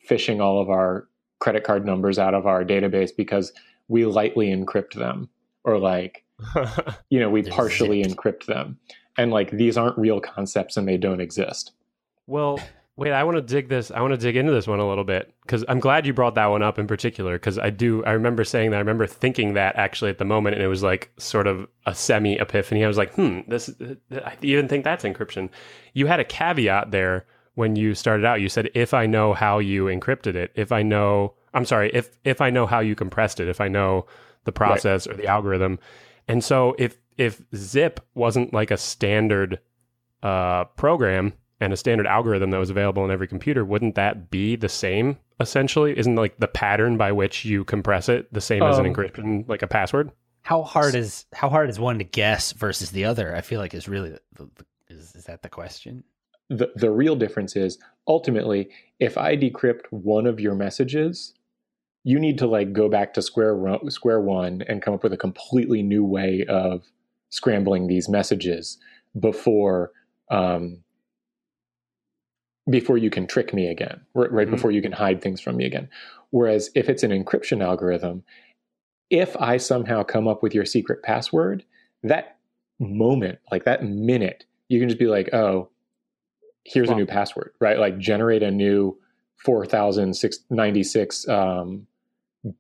[0.09, 1.09] phishing all of our
[1.41, 3.53] credit card numbers out of our database because
[3.89, 5.29] we lightly encrypt them
[5.65, 6.25] or like
[7.11, 8.79] you know we partially encrypt them.
[9.19, 11.73] And like these aren't real concepts and they don't exist.
[12.27, 12.61] Well,
[12.97, 13.91] wait, I want to dig this.
[13.91, 16.35] I want to dig into this one a little bit because I'm glad you brought
[16.37, 18.03] that one up in particular because I do.
[18.05, 18.77] I remember saying that.
[18.77, 21.95] I remember thinking that actually at the moment, and it was like sort of a
[21.95, 22.85] semi epiphany.
[22.85, 23.71] I was like, hmm, this.
[24.13, 25.51] I even think that's encryption.
[25.93, 28.41] You had a caveat there when you started out.
[28.41, 32.19] You said, if I know how you encrypted it, if I know, I'm sorry, if
[32.25, 34.07] if I know how you compressed it, if I know
[34.45, 35.79] the process or the algorithm,
[36.29, 39.59] and so if if zip wasn't like a standard
[40.23, 44.57] uh, program and a standard algorithm that was available on every computer, wouldn't that be
[44.57, 45.99] the same essentially?
[45.99, 49.49] Isn't like the pattern by which you compress it the same as an Um, encryption,
[49.49, 50.11] like a password?
[50.43, 53.35] How hard is how hard is one to guess versus the other?
[53.35, 56.05] I feel like is really the, the, is is that the question?
[56.49, 58.69] the, the real difference is ultimately
[59.01, 61.35] if i decrypt one of your messages
[62.05, 65.17] you need to like go back to square square one and come up with a
[65.17, 66.85] completely new way of
[67.31, 68.79] scrambling these messages
[69.19, 69.91] before
[70.31, 70.79] um,
[72.69, 74.51] before you can trick me again right, Mhm.
[74.51, 75.89] before you can hide things from me again.
[76.31, 78.25] Whereas if it's an encryption algorithm
[79.09, 81.65] if i somehow come up with your secret password
[82.03, 82.39] that
[82.81, 85.69] moment like that minute you can just be like oh
[86.65, 87.79] here's a new password right?
[87.79, 88.99] Like generate a new
[89.37, 91.87] 4096 um,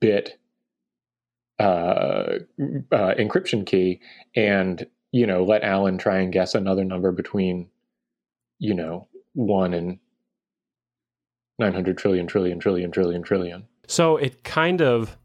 [0.00, 0.38] bit
[1.58, 2.38] uh,
[2.92, 4.00] uh, encryption key
[4.36, 7.68] and you know let alan try and guess another number between
[8.58, 10.00] you know 1 in
[11.58, 15.16] 900 trillion trillion trillion trillion trillion So it kind of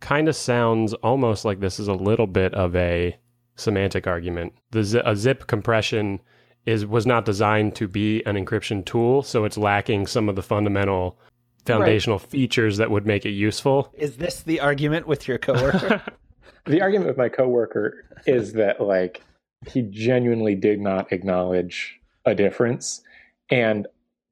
[0.00, 3.16] kind of sounds almost like this is a little bit of a
[3.56, 4.52] semantic argument.
[4.70, 6.20] The zi- a zip compression
[6.66, 10.42] is was not designed to be an encryption tool, so it's lacking some of the
[10.42, 11.18] fundamental
[11.64, 13.92] foundational features that would make it useful.
[13.94, 16.02] Is this the argument with your coworker?
[16.66, 19.22] the argument with my coworker is that like
[19.66, 23.02] he genuinely did not acknowledge a difference
[23.50, 23.86] and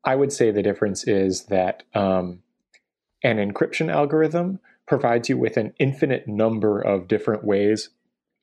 [0.05, 2.41] i would say the difference is that um,
[3.23, 7.91] an encryption algorithm provides you with an infinite number of different ways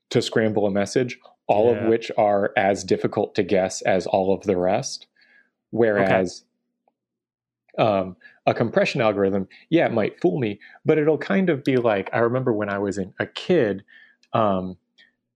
[0.09, 1.81] to scramble a message all Yeah.
[1.83, 5.07] of which are as difficult to guess as all of the rest
[5.71, 6.43] whereas
[7.77, 12.09] um, a compression algorithm, yeah, it might fool me, but it'll kind of be like
[12.11, 13.83] I remember when I was in, a kid,
[14.33, 14.77] um,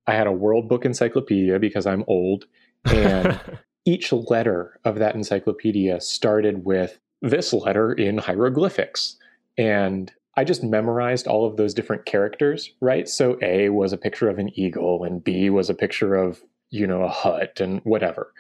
[0.08, 2.46] I had a World Book Encyclopedia because I'm old,
[2.86, 3.39] and
[3.86, 9.17] each letter of that encyclopedia started with this letter in hieroglyphics.
[9.58, 13.08] And I just memorized all of those different characters, right?
[13.08, 16.88] So A was a picture of an eagle, and B was a picture of, you
[16.88, 18.34] know, a hut and whatever.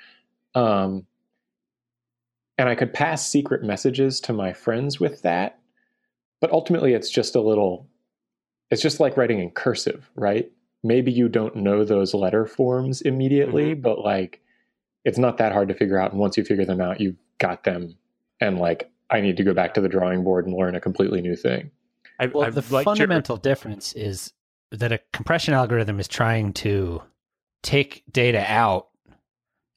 [0.55, 1.05] Um,
[2.57, 5.59] and I could pass secret messages to my friends with that.
[6.41, 7.87] But ultimately, it's just a little,
[8.69, 10.51] it's just like writing in cursive, right?
[10.83, 14.41] Maybe you don't know those letter forms immediately, but like,
[15.05, 16.11] it's not that hard to figure out.
[16.11, 17.95] And once you figure them out, you've got them.
[18.39, 21.21] And like, I need to go back to the drawing board and learn a completely
[21.21, 21.71] new thing.
[22.19, 24.33] I, Well, I've the liked your- fundamental difference is
[24.71, 27.01] that a compression algorithm is trying to
[27.61, 28.87] take data out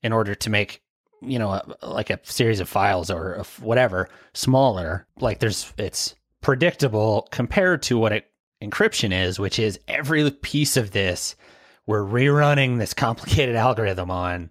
[0.03, 0.83] in order to make
[1.23, 5.07] you know a, like a series of files or a f- whatever smaller.
[5.19, 8.31] Like there's it's predictable compared to what it,
[8.63, 11.35] encryption is, which is every piece of this
[11.87, 14.51] we're rerunning this complicated algorithm on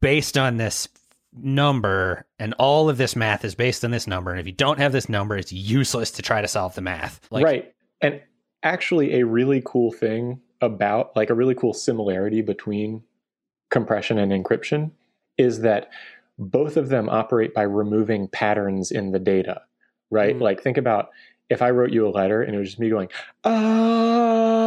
[0.00, 0.88] based on this
[1.32, 4.80] number and all of this math is based on this number and if you don't
[4.80, 7.72] have this number it's useless to try to solve the math like right.
[8.00, 8.20] And
[8.62, 13.02] actually, a really cool thing about, like, a really cool similarity between
[13.70, 14.90] compression and encryption
[15.36, 15.90] is that
[16.38, 19.62] both of them operate by removing patterns in the data,
[20.10, 20.36] right?
[20.36, 20.40] Mm.
[20.40, 21.10] Like, think about
[21.48, 23.08] if I wrote you a letter and it was just me going,
[23.44, 24.62] ah,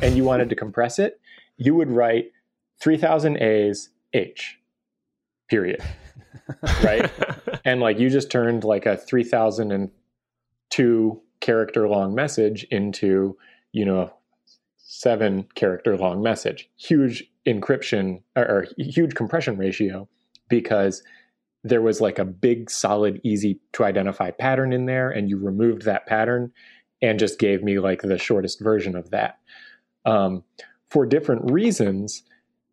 [0.00, 1.20] and you wanted to compress it,
[1.56, 2.32] you would write
[2.80, 4.58] 3000 A's H,
[5.48, 5.82] period.
[6.82, 7.10] Right?
[7.64, 13.36] and like you just turned like a 3002 character long message into,
[13.72, 14.12] you know,
[14.76, 16.70] seven character long message.
[16.76, 20.08] Huge encryption or, or huge compression ratio
[20.48, 21.02] because
[21.64, 25.82] there was like a big, solid, easy to identify pattern in there, and you removed
[25.82, 26.52] that pattern
[27.02, 29.38] and just gave me like the shortest version of that.
[30.04, 30.44] Um,
[30.88, 32.22] for different reasons,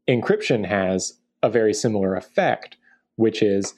[0.08, 2.76] encryption has a very similar effect,
[3.16, 3.74] which is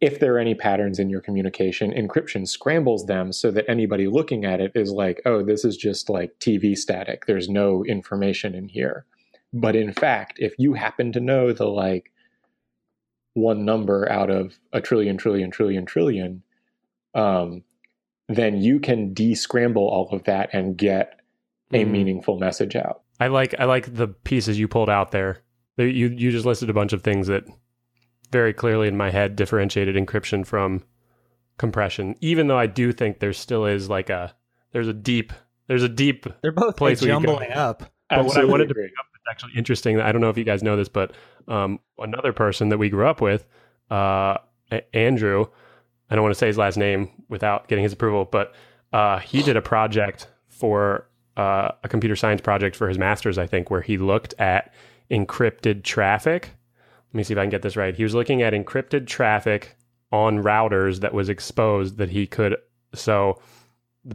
[0.00, 4.44] if there are any patterns in your communication, encryption scrambles them so that anybody looking
[4.44, 7.26] at it is like, oh, this is just like TV static.
[7.26, 9.04] There's no information in here.
[9.52, 12.12] But in fact, if you happen to know the like
[13.34, 16.42] one number out of a trillion, trillion, trillion, trillion,
[17.14, 17.64] um,
[18.28, 21.18] then you can descramble all of that and get
[21.72, 21.90] a Mhm.
[21.90, 23.02] meaningful message out.
[23.18, 25.38] I like I like the pieces you pulled out there.
[25.78, 27.44] There- You you just listed a bunch of things that
[28.30, 30.82] very clearly in my head differentiated encryption from
[31.56, 32.14] compression.
[32.20, 34.34] Even though I do think there still is like a
[34.72, 35.32] there's a deep
[35.68, 37.90] there's a deep They're both Place where jumbling up.
[38.10, 40.00] But what I wanted to bring up that's actually interesting.
[40.00, 41.12] I don't know if you guys know this, but
[41.46, 43.46] um, another person that we grew up with,
[43.90, 44.38] uh,
[44.94, 45.44] Andrew,
[46.10, 48.54] I don't want to say his last name without getting his approval, but
[48.94, 53.46] uh, he did a project for uh, a computer science project for his master's, I
[53.46, 54.72] think, where he looked at
[55.10, 56.50] encrypted traffic.
[57.12, 57.94] Let me see if I can get this right.
[57.94, 59.76] He was looking at encrypted traffic
[60.12, 62.56] on routers that was exposed that he could.
[62.94, 63.40] So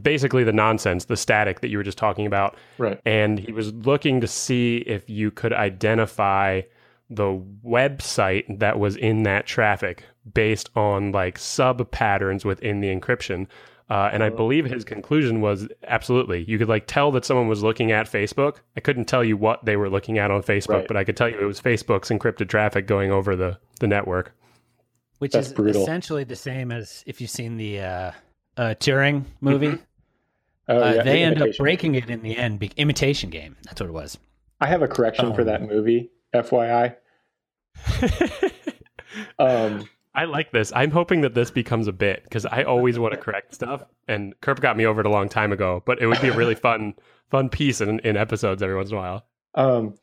[0.02, 3.00] basically, the nonsense, the static that you were just talking about Right.
[3.04, 6.62] and he was looking to see if you could identify
[7.10, 13.46] the website that was in that traffic based on like sub patterns within the encryption.
[13.90, 14.36] Uh, and I Oh.
[14.36, 16.42] believe his conclusion was absolutely.
[16.44, 18.56] You could like tell that someone was looking at Facebook.
[18.76, 20.88] I couldn't tell you what they were looking at on Facebook, Right.
[20.88, 24.34] but I could tell you it was Facebook's encrypted traffic going over the, the network.
[25.18, 25.82] which That's is brutal.
[25.82, 28.10] essentially the same as if you've seen the uh,
[28.56, 29.78] uh, Turing movie.
[30.68, 32.58] Oh, uh, yeah, they end up breaking it in the end.
[32.58, 33.56] Be- imitation game.
[33.64, 34.18] That's what it was.
[34.60, 36.96] I have a correction for Um, that movie, FYI.
[39.38, 40.72] Um, I like this.
[40.74, 43.84] I'm hoping that this becomes a bit because I always want to correct stuff.
[44.06, 46.36] And Kerp got me over it a long time ago, but it would be a
[46.36, 46.94] really fun,
[47.30, 49.26] fun piece in, in episodes every once in a while.
[49.54, 49.94] um,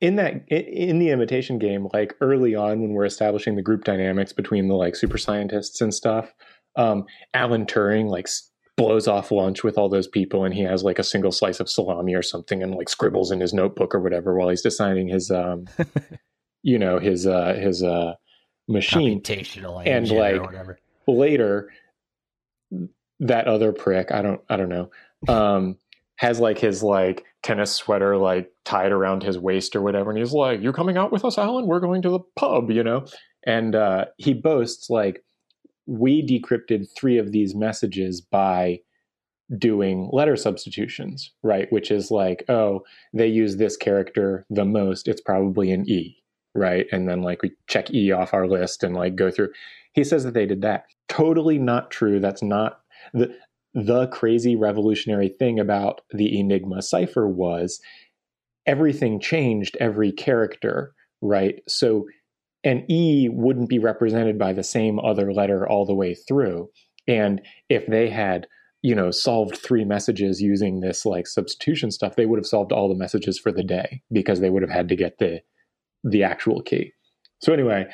[0.00, 4.32] in that in the imitation game, like early on when we're establishing the group dynamics
[4.32, 6.34] between the like super scientists and stuff,
[6.76, 8.28] um, Alan Turing like
[8.76, 11.70] blows off lunch with all those people, and he has like a single slice of
[11.70, 15.30] salami or something, and like scribbles in his notebook or whatever while he's designing his,
[15.30, 15.66] um,
[16.62, 18.14] you know, his uh, his uh,
[18.68, 19.20] machine.
[19.20, 20.42] Computational and, like,
[21.06, 21.70] later
[23.20, 24.90] that other prick i don't i don't know
[25.28, 25.76] um
[26.16, 30.32] has like his like tennis sweater like tied around his waist or whatever and he's
[30.32, 31.66] like "You're coming out with us alan?
[31.66, 33.06] We're going to the pub you know?
[33.46, 35.22] And uh he boasts like
[35.86, 38.80] we decrypted three of these messages by
[39.58, 41.70] doing letter substitutions right?
[41.70, 45.08] Which is like oh they use this character the most.
[45.08, 46.16] It's probably an e
[46.54, 46.86] right?
[46.92, 49.50] And then like we check e off our list and like go through.
[49.92, 50.86] He says that they did that.
[51.08, 52.20] Totally not true.
[52.20, 52.80] That's not
[53.12, 53.34] the
[53.74, 57.80] the crazy revolutionary thing about the enigma cipher was
[58.66, 61.62] everything changed every character right?
[61.66, 62.06] So
[62.62, 66.70] an e wouldn't be represented by the same other letter all the way through.
[67.08, 68.46] And if they had
[68.82, 72.86] you know solved three messages using this like substitution stuff they would have solved all
[72.86, 75.40] the messages for the day because they would have had to get the
[76.04, 76.92] the actual key
[77.40, 77.84] so anyway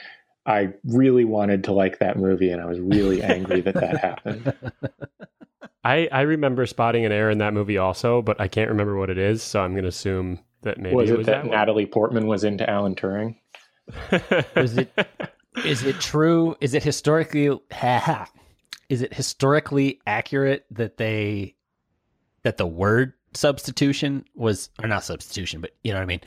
[0.46, 4.52] i really wanted to like that movie and i was really angry that that happened
[5.82, 9.08] I, I remember spotting an error in that movie also, but I can't remember what
[9.08, 9.42] it is.
[9.42, 12.26] So I'm going to assume that maybe was it it, was that, that, natalie portman
[12.26, 13.36] was into alan turing
[14.10, 14.44] one.
[14.56, 14.92] Was it-
[15.64, 16.54] Is it true?
[16.60, 17.46] Is it historically?
[17.72, 18.28] Ha, ha.
[18.90, 21.56] Is it historically accurate that they
[22.42, 26.20] that the word substitution was or not substitution, but you know what I mean?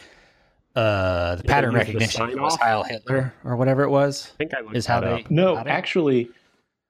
[0.75, 2.61] Uh, the Yeah, pattern they used the recognition sign was off.
[2.61, 4.31] Heil Hitler or whatever it was.
[4.33, 5.31] I think I looked Is how that they up.
[5.31, 6.31] No, actually,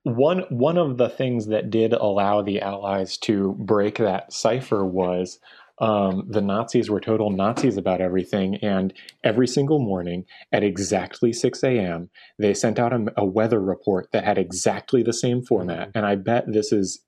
[0.03, 5.39] one one of the things that did allow the Allies to break that cipher was
[5.79, 11.63] um, the Nazis were total Nazis about everything, and every single morning at exactly six
[11.63, 15.89] a.m., they sent out a, a weather report that had exactly the same format.
[15.95, 17.01] And I bet this is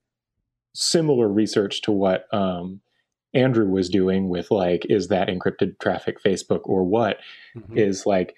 [0.74, 2.82] similar research to what um,
[3.36, 7.18] Andrew was doing with like, is that encrypted traffic Facebook or what?
[7.56, 7.78] Mhm.
[7.78, 8.36] is like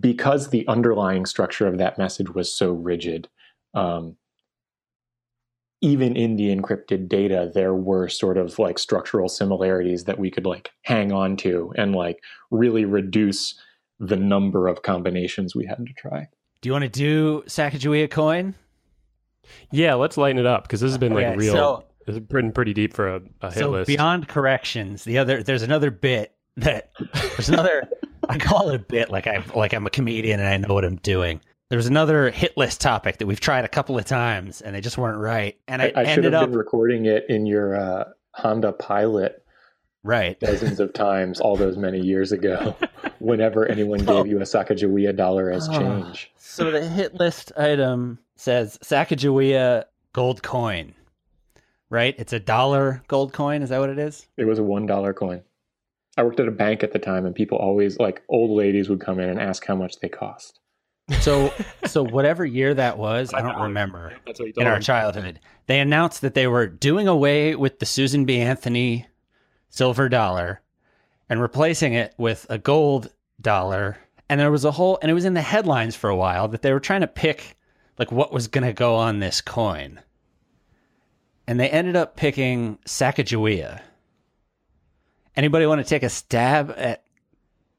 [0.00, 3.28] because the underlying structure of that message was so rigid
[3.74, 4.16] um,
[5.80, 10.46] even in the encrypted data, there were sort of like structural similarities that we could
[10.46, 13.60] like hang on to and like really reduce
[13.98, 16.26] the number of combinations we had to try.
[16.62, 18.54] Do you want to do Sacagawea coin?
[19.72, 21.52] Yeah, let's lighten it up because this has been like Okay, real.
[21.52, 23.88] so- this has been pretty deep for a, a hit so list.
[23.88, 27.88] beyond corrections, the other there's another bit that there's another
[28.28, 30.84] I call it a bit like I like I'm a comedian and I know what
[30.84, 31.40] I'm doing.
[31.70, 34.96] There's another hit list topic that we've tried a couple of times and they just
[34.98, 35.58] weren't right.
[35.66, 38.72] And I, I, I should ended have up been recording it in your uh, Honda
[38.72, 39.44] Pilot
[40.02, 40.38] right.
[40.40, 42.76] dozens of times all those many years ago
[43.18, 45.78] whenever anyone gave you a Sacagawea dollar as Oh.
[45.78, 46.30] change.
[46.36, 50.94] So the hit list item says Sacagawea gold coin.
[51.94, 52.16] Right?
[52.18, 54.26] It's a dollar gold coin, is that what it is?
[54.36, 55.42] It was a one dollar coin.
[56.16, 59.00] I worked at a bank at the time, and people always like old ladies would
[59.00, 60.58] come in and ask how much they cost.
[61.20, 61.54] So
[61.86, 64.12] so whatever year that was, I don't remember.
[64.26, 64.82] That's what you in our him.
[64.82, 65.38] childhood.
[65.66, 68.40] They announced that they were doing away with the Susan B.
[68.40, 69.06] Anthony
[69.68, 70.62] silver dollar
[71.28, 73.98] and replacing it with a gold dollar.
[74.28, 76.62] And there was a whole, and it was in the headlines for a while that
[76.62, 77.56] they were trying to pick
[77.98, 80.00] like what was going to go on this coin.
[81.46, 83.80] And they ended up picking Sacagawea.
[85.36, 87.04] Anybody want to take a stab at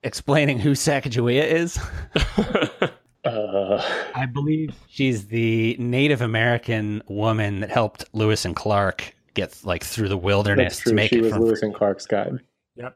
[0.04, 1.80] explaining who Sacagawea is?
[3.26, 9.84] Uh, I believe she's the Native American woman that helped Lewis and Clark get like
[9.84, 11.42] through the wilderness that's to make She it was from.
[11.42, 12.40] Lewis and Clark's guide.
[12.76, 12.96] Yep,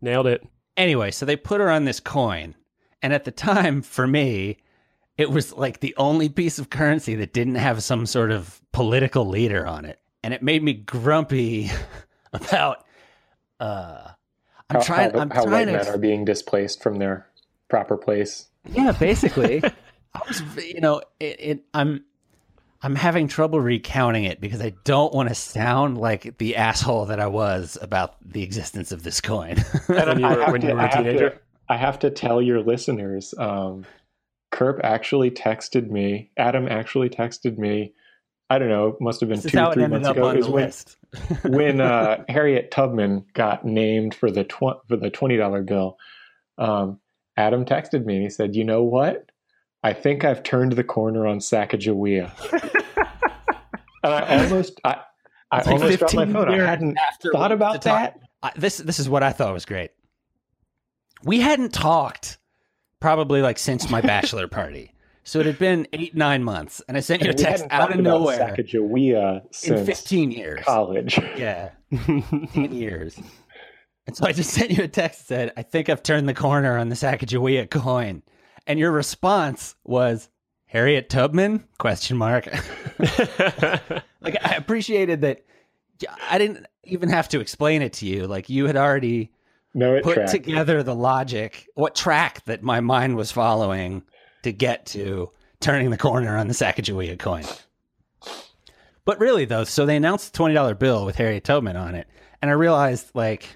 [0.00, 0.46] nailed it.
[0.76, 2.54] Anyway, so they put her on this coin,
[3.02, 4.58] and at the time, for me,
[5.18, 9.26] it was like the only piece of currency that didn't have some sort of political
[9.26, 11.70] leader on it, and it made me grumpy
[12.32, 12.84] about.
[13.60, 14.08] uh
[14.68, 15.10] I'm How, trying.
[15.12, 17.26] how, I'm how trying white to men are being displaced from their
[17.68, 18.48] proper place.
[18.68, 19.62] Yeah, basically.
[20.14, 21.64] I was, you know, it, it.
[21.72, 22.04] I'm,
[22.82, 27.20] I'm having trouble recounting it because I don't want to sound like the asshole that
[27.20, 29.58] I was about the existence of this coin.
[29.86, 31.42] When you I were, have when to- you were I a have to- teenager.
[31.68, 33.84] I have to tell your listeners, um,
[34.56, 36.30] Kerp actually texted me.
[36.38, 37.92] Adam actually texted me.
[38.48, 38.88] I don't know.
[38.88, 40.28] It must have been this two how or it three ended months up ago.
[40.28, 40.96] on Is the when list.
[41.44, 45.98] when uh, Harriet Tubman got named for the tw- for the twenty dollar bill.
[46.56, 47.00] Um,
[47.36, 49.30] Adam texted me and he said, "You know what?
[49.82, 52.32] I think I've turned the corner on Sacagawea."
[54.02, 55.02] and I almost, I,
[55.50, 56.48] I like almost dropped my phone.
[56.48, 56.98] I hadn't
[57.30, 58.20] thought about used to talk- that.
[58.42, 59.90] I, this this is what I thought was great.
[61.24, 62.38] We hadn't talked
[63.00, 64.92] probably like since my bachelor party,
[65.24, 68.00] so it had been eight nine months, and I sent you a text out of
[68.00, 70.64] nowhere Sacagawea in fifteen years.
[70.64, 71.18] college.
[71.36, 71.70] Yeah.
[71.92, 73.18] 10 years.
[74.06, 76.34] And so I just sent you a text that said, I think I've turned the
[76.34, 78.22] corner on the Sacagawea coin.
[78.66, 80.28] And your response was,
[80.66, 81.64] Harriet Tubman?
[81.78, 82.48] Question mark.
[82.98, 85.44] like I appreciated that
[86.28, 88.26] I didn't even have to explain it to you.
[88.26, 89.30] Like you had already
[89.76, 90.30] No, it put tracked.
[90.32, 94.02] together the logic, what track that my mind was following
[94.42, 97.44] to get to turning the corner on the Sacagawea coin.
[99.04, 102.08] But really, though, so they announced the twenty dollar bill with Harriet Tubman on it,
[102.40, 103.54] and I realized like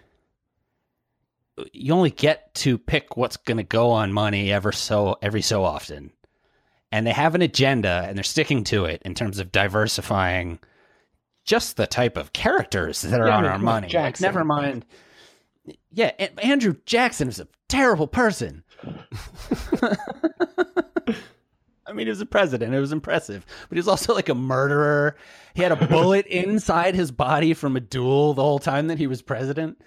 [1.72, 5.64] you only get to pick what's going to go on money ever so every so
[5.64, 6.12] often,
[6.92, 10.58] and they have an agenda and they're sticking to it in terms of diversifying
[11.46, 13.88] just the type of characters that are Yeah, on our money.
[13.92, 14.84] Like, never mind.
[15.90, 18.64] Yeah, A- Andrew Jackson is a terrible person.
[21.86, 22.72] I mean, he was a president.
[22.72, 25.16] It was impressive, but he was also like a murderer.
[25.54, 29.08] He had a bullet inside his body from a duel the whole time that he
[29.08, 29.80] was president.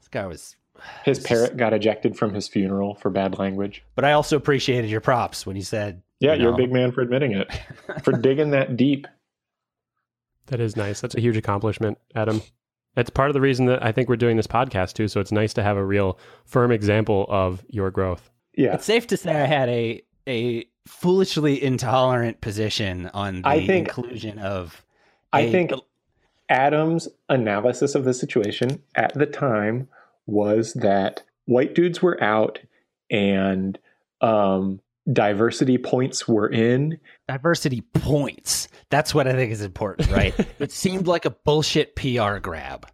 [0.00, 0.56] This guy was.
[1.04, 3.82] His parrot got ejected from his funeral for bad language.
[3.96, 6.72] But I also appreciated your props when you said, Yeah, you you're know, a big
[6.72, 7.48] man for admitting it,
[8.04, 9.06] for digging that deep.
[10.46, 11.00] That is nice.
[11.00, 12.40] That's a huge accomplishment, Adam.
[12.98, 15.06] That's part of the reason that I think we're doing this podcast too.
[15.06, 18.28] So it's nice to have a real firm example of your growth.
[18.56, 23.64] Yeah, It's safe to say I had a a foolishly intolerant position on the I
[23.64, 24.84] think- inclusion of.
[25.32, 25.70] I a- think
[26.48, 29.86] Adam's analysis of the situation at the time
[30.26, 32.58] was that white dudes were out
[33.12, 33.78] and
[34.22, 34.80] um,
[35.12, 36.98] diversity points were in.
[37.26, 38.68] diversity points.
[38.90, 40.34] That's what I think is important, right?
[40.58, 42.86] it seemed like a bullshit PR grab,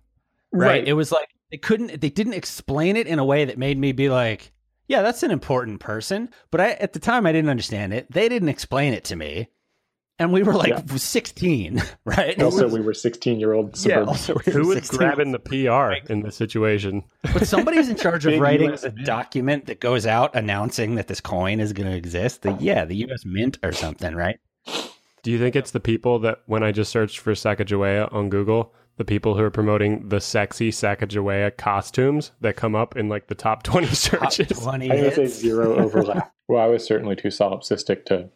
[0.53, 0.87] right?
[0.87, 3.93] It was like they couldn't, they didn't explain it in a way that made me
[3.93, 4.53] be like,
[4.89, 6.31] yeah, that's an important person.
[6.51, 8.11] But I, at the time, I didn't understand it.
[8.11, 9.49] They didn't explain it to me,
[10.19, 10.97] and we were like Yeah.
[10.97, 12.41] 16, right?
[12.43, 14.09] Also, we were 16 year old yeah, suburban.
[14.09, 14.99] also we Who was 16.
[14.99, 17.03] grabbing the PR in this situation?
[17.33, 19.07] But somebody's in charge of writing US the Mint.
[19.07, 22.43] document that goes out announcing that this coin is going to exist.
[22.43, 23.25] The, yeah, the U.S.
[23.25, 24.39] Mint or something, right?
[25.23, 28.75] Do you think it's the people that when I just searched for Sacagawea on Google,
[28.99, 33.35] the people who are promoting the sexy Sacagawea costumes that come up in like the
[33.35, 33.97] top 20 Top
[34.33, 34.61] searches?
[34.61, 36.33] 20 I would say zero overlap.
[36.49, 38.29] well, I was certainly too solipsistic to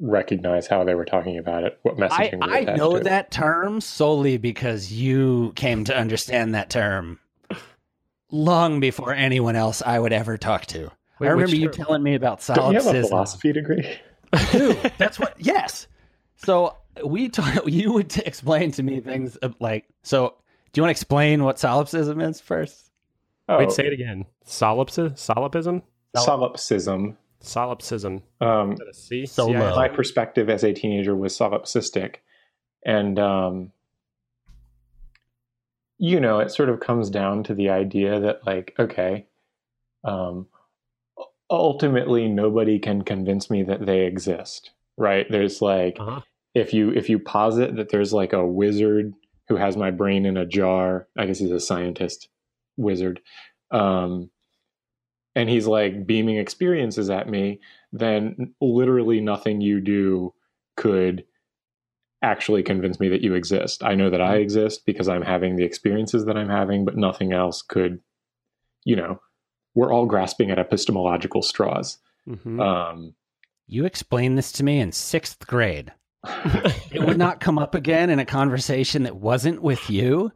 [0.00, 1.78] recognize how they were talking about it.
[1.82, 2.40] What messaging?
[2.40, 7.18] was I know to that term solely because you came to understand that term
[8.30, 10.90] long before anyone else I would ever talk to.
[11.20, 11.84] Wait, I remember you term?
[11.86, 13.08] telling me about Don't you have a solipsism.
[13.08, 13.96] philosophy degree?
[14.52, 15.34] Dude, that's what.
[15.38, 15.86] Yes.
[16.36, 17.62] So we talk.
[17.66, 19.86] You would t- explain to me things like.
[20.02, 20.34] So
[20.72, 22.90] do you want to explain what solipsism is first?
[23.48, 24.24] Oh, Wait, say it again.
[24.46, 25.82] Solipsi- Solipsism?
[26.16, 26.16] solipsism.
[26.16, 27.16] Solipsism.
[28.40, 29.26] Um, Is that a C?
[29.26, 29.52] Solo.
[29.52, 29.76] C-I-L?
[29.76, 32.16] my perspective as a teenager was solipsistic,
[32.84, 33.72] and um,
[35.98, 39.26] you know, it sort of comes down to the idea that, like, okay,
[40.02, 40.46] um,
[41.50, 44.70] ultimately, nobody can convince me that they exist.
[44.96, 45.26] Right?
[45.30, 46.20] There's like, Uh-huh.
[46.54, 49.12] if you if you posit that there's like a wizard
[49.48, 52.28] who has my brain in a jar i guess he's a scientist
[52.78, 53.20] wizard
[53.72, 54.30] um
[55.34, 57.60] and he's like beaming experiences at me
[57.92, 60.32] then literally nothing you do
[60.76, 61.24] could
[62.22, 65.64] actually convince me that you exist i know that i exist because i'm having the
[65.64, 68.00] experiences that i'm having but nothing else could
[68.84, 69.20] you know
[69.74, 72.58] we're all grasping at epistemological straws Mhm.
[72.60, 73.14] um
[73.66, 75.92] You explained this to me in sixth grade.
[76.90, 80.32] It would not come up again in a conversation that wasn't with you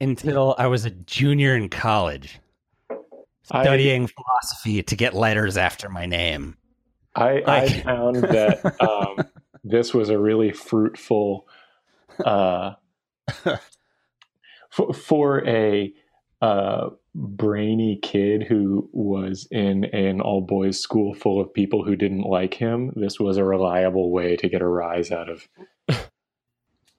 [0.00, 2.40] until I was a junior in college,
[3.50, 6.56] I- studying philosophy to get letters after my name.
[7.14, 9.24] I, I found that um,
[9.62, 11.46] this was a really fruitful
[12.24, 12.72] uh,
[14.70, 15.92] for, for a
[16.42, 22.22] uh, brainy kid who was in an all boys school full of people who didn't
[22.22, 22.92] like him.
[22.96, 25.48] This was a reliable way to get a rise out of.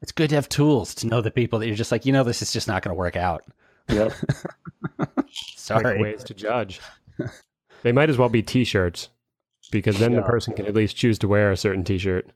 [0.01, 2.23] It's good to have tools to know the people that you're just like, you know,
[2.23, 3.43] this is just not going to work out.
[3.89, 4.13] Yep.
[4.97, 5.25] Like
[5.81, 5.99] Sorry.
[6.01, 6.79] ways to judge.
[7.81, 9.09] They might as well be T-shirts
[9.71, 12.29] because then the person can at least choose to wear a certain T-shirt.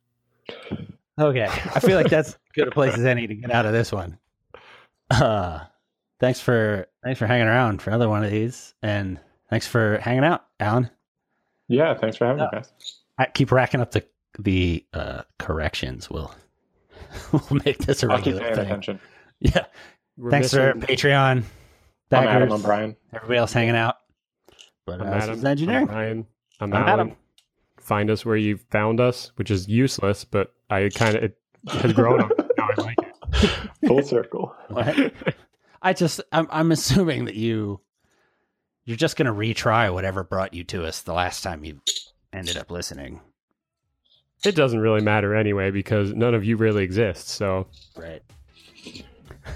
[1.19, 1.45] Okay.
[1.47, 3.91] I feel like that's as good a place as any to get out of this
[3.91, 4.17] one.
[5.11, 5.59] Uh,
[6.19, 9.19] thanks for thanks for hanging around for another one of these, and
[9.49, 10.89] thanks for hanging out, Alan.
[11.67, 11.93] Yeah.
[11.93, 12.71] Thanks for having me, guys.
[13.19, 14.03] I keep racking up the
[14.39, 16.09] the uh, corrections.
[16.09, 16.33] We'll
[17.31, 18.65] we'll make this a I'll keep regular paying thing.
[18.65, 18.99] attention.
[19.39, 19.65] Yeah.
[20.19, 21.43] We're thanks for missing- Patreon.
[22.11, 22.49] I'm Adam.
[22.49, 22.95] backers, I'm Brian.
[23.13, 23.95] Everybody else hanging out.
[24.85, 25.35] But I'm uh, this Adam.
[25.37, 25.89] is engineering.
[25.89, 26.27] I'm Ryan.
[26.59, 27.15] I'm, I'm Adam.
[27.77, 31.37] Find us where you found us, which is useless, but I kind of it
[31.69, 32.31] has grown on.
[32.57, 32.97] Now I like
[33.33, 33.69] it.
[33.87, 34.53] Full circle.
[34.67, 35.13] What?
[35.81, 37.79] I just I'm I'm assuming that you
[38.83, 41.79] you're just gonna retry whatever brought you to us the last time you
[42.33, 43.21] ended up listening.
[44.43, 47.29] It doesn't really matter anyway because none of you really exist.
[47.29, 48.21] So Right.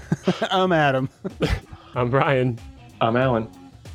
[0.50, 1.08] I'm Adam
[1.94, 2.58] I'm Ryan.
[3.00, 3.48] I'm Alan.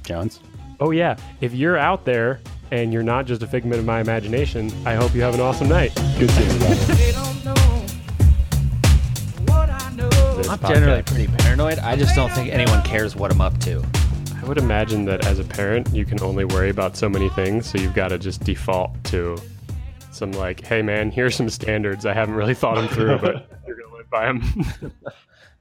[0.03, 0.39] Jones.
[0.79, 2.39] Oh yeah, if you're out there
[2.71, 5.67] and you're not just a figment of my imagination, I hope you have an awesome
[5.67, 5.93] night.
[6.17, 6.59] Good seeing you.
[6.59, 6.87] guys.
[6.87, 7.83] They don't know
[9.53, 10.09] what I know.
[10.37, 10.73] This I'm podcast.
[10.73, 11.79] generally pretty paranoid.
[11.79, 13.83] I just don't think anyone cares what I'm up to.
[14.41, 17.69] I would imagine that as a parent, you can only worry about so many things,
[17.69, 19.37] so you've got to just default to
[20.11, 22.05] some like, "Hey man, here's some standards.
[22.05, 24.93] I haven't really thought them through, but you're gonna live by them."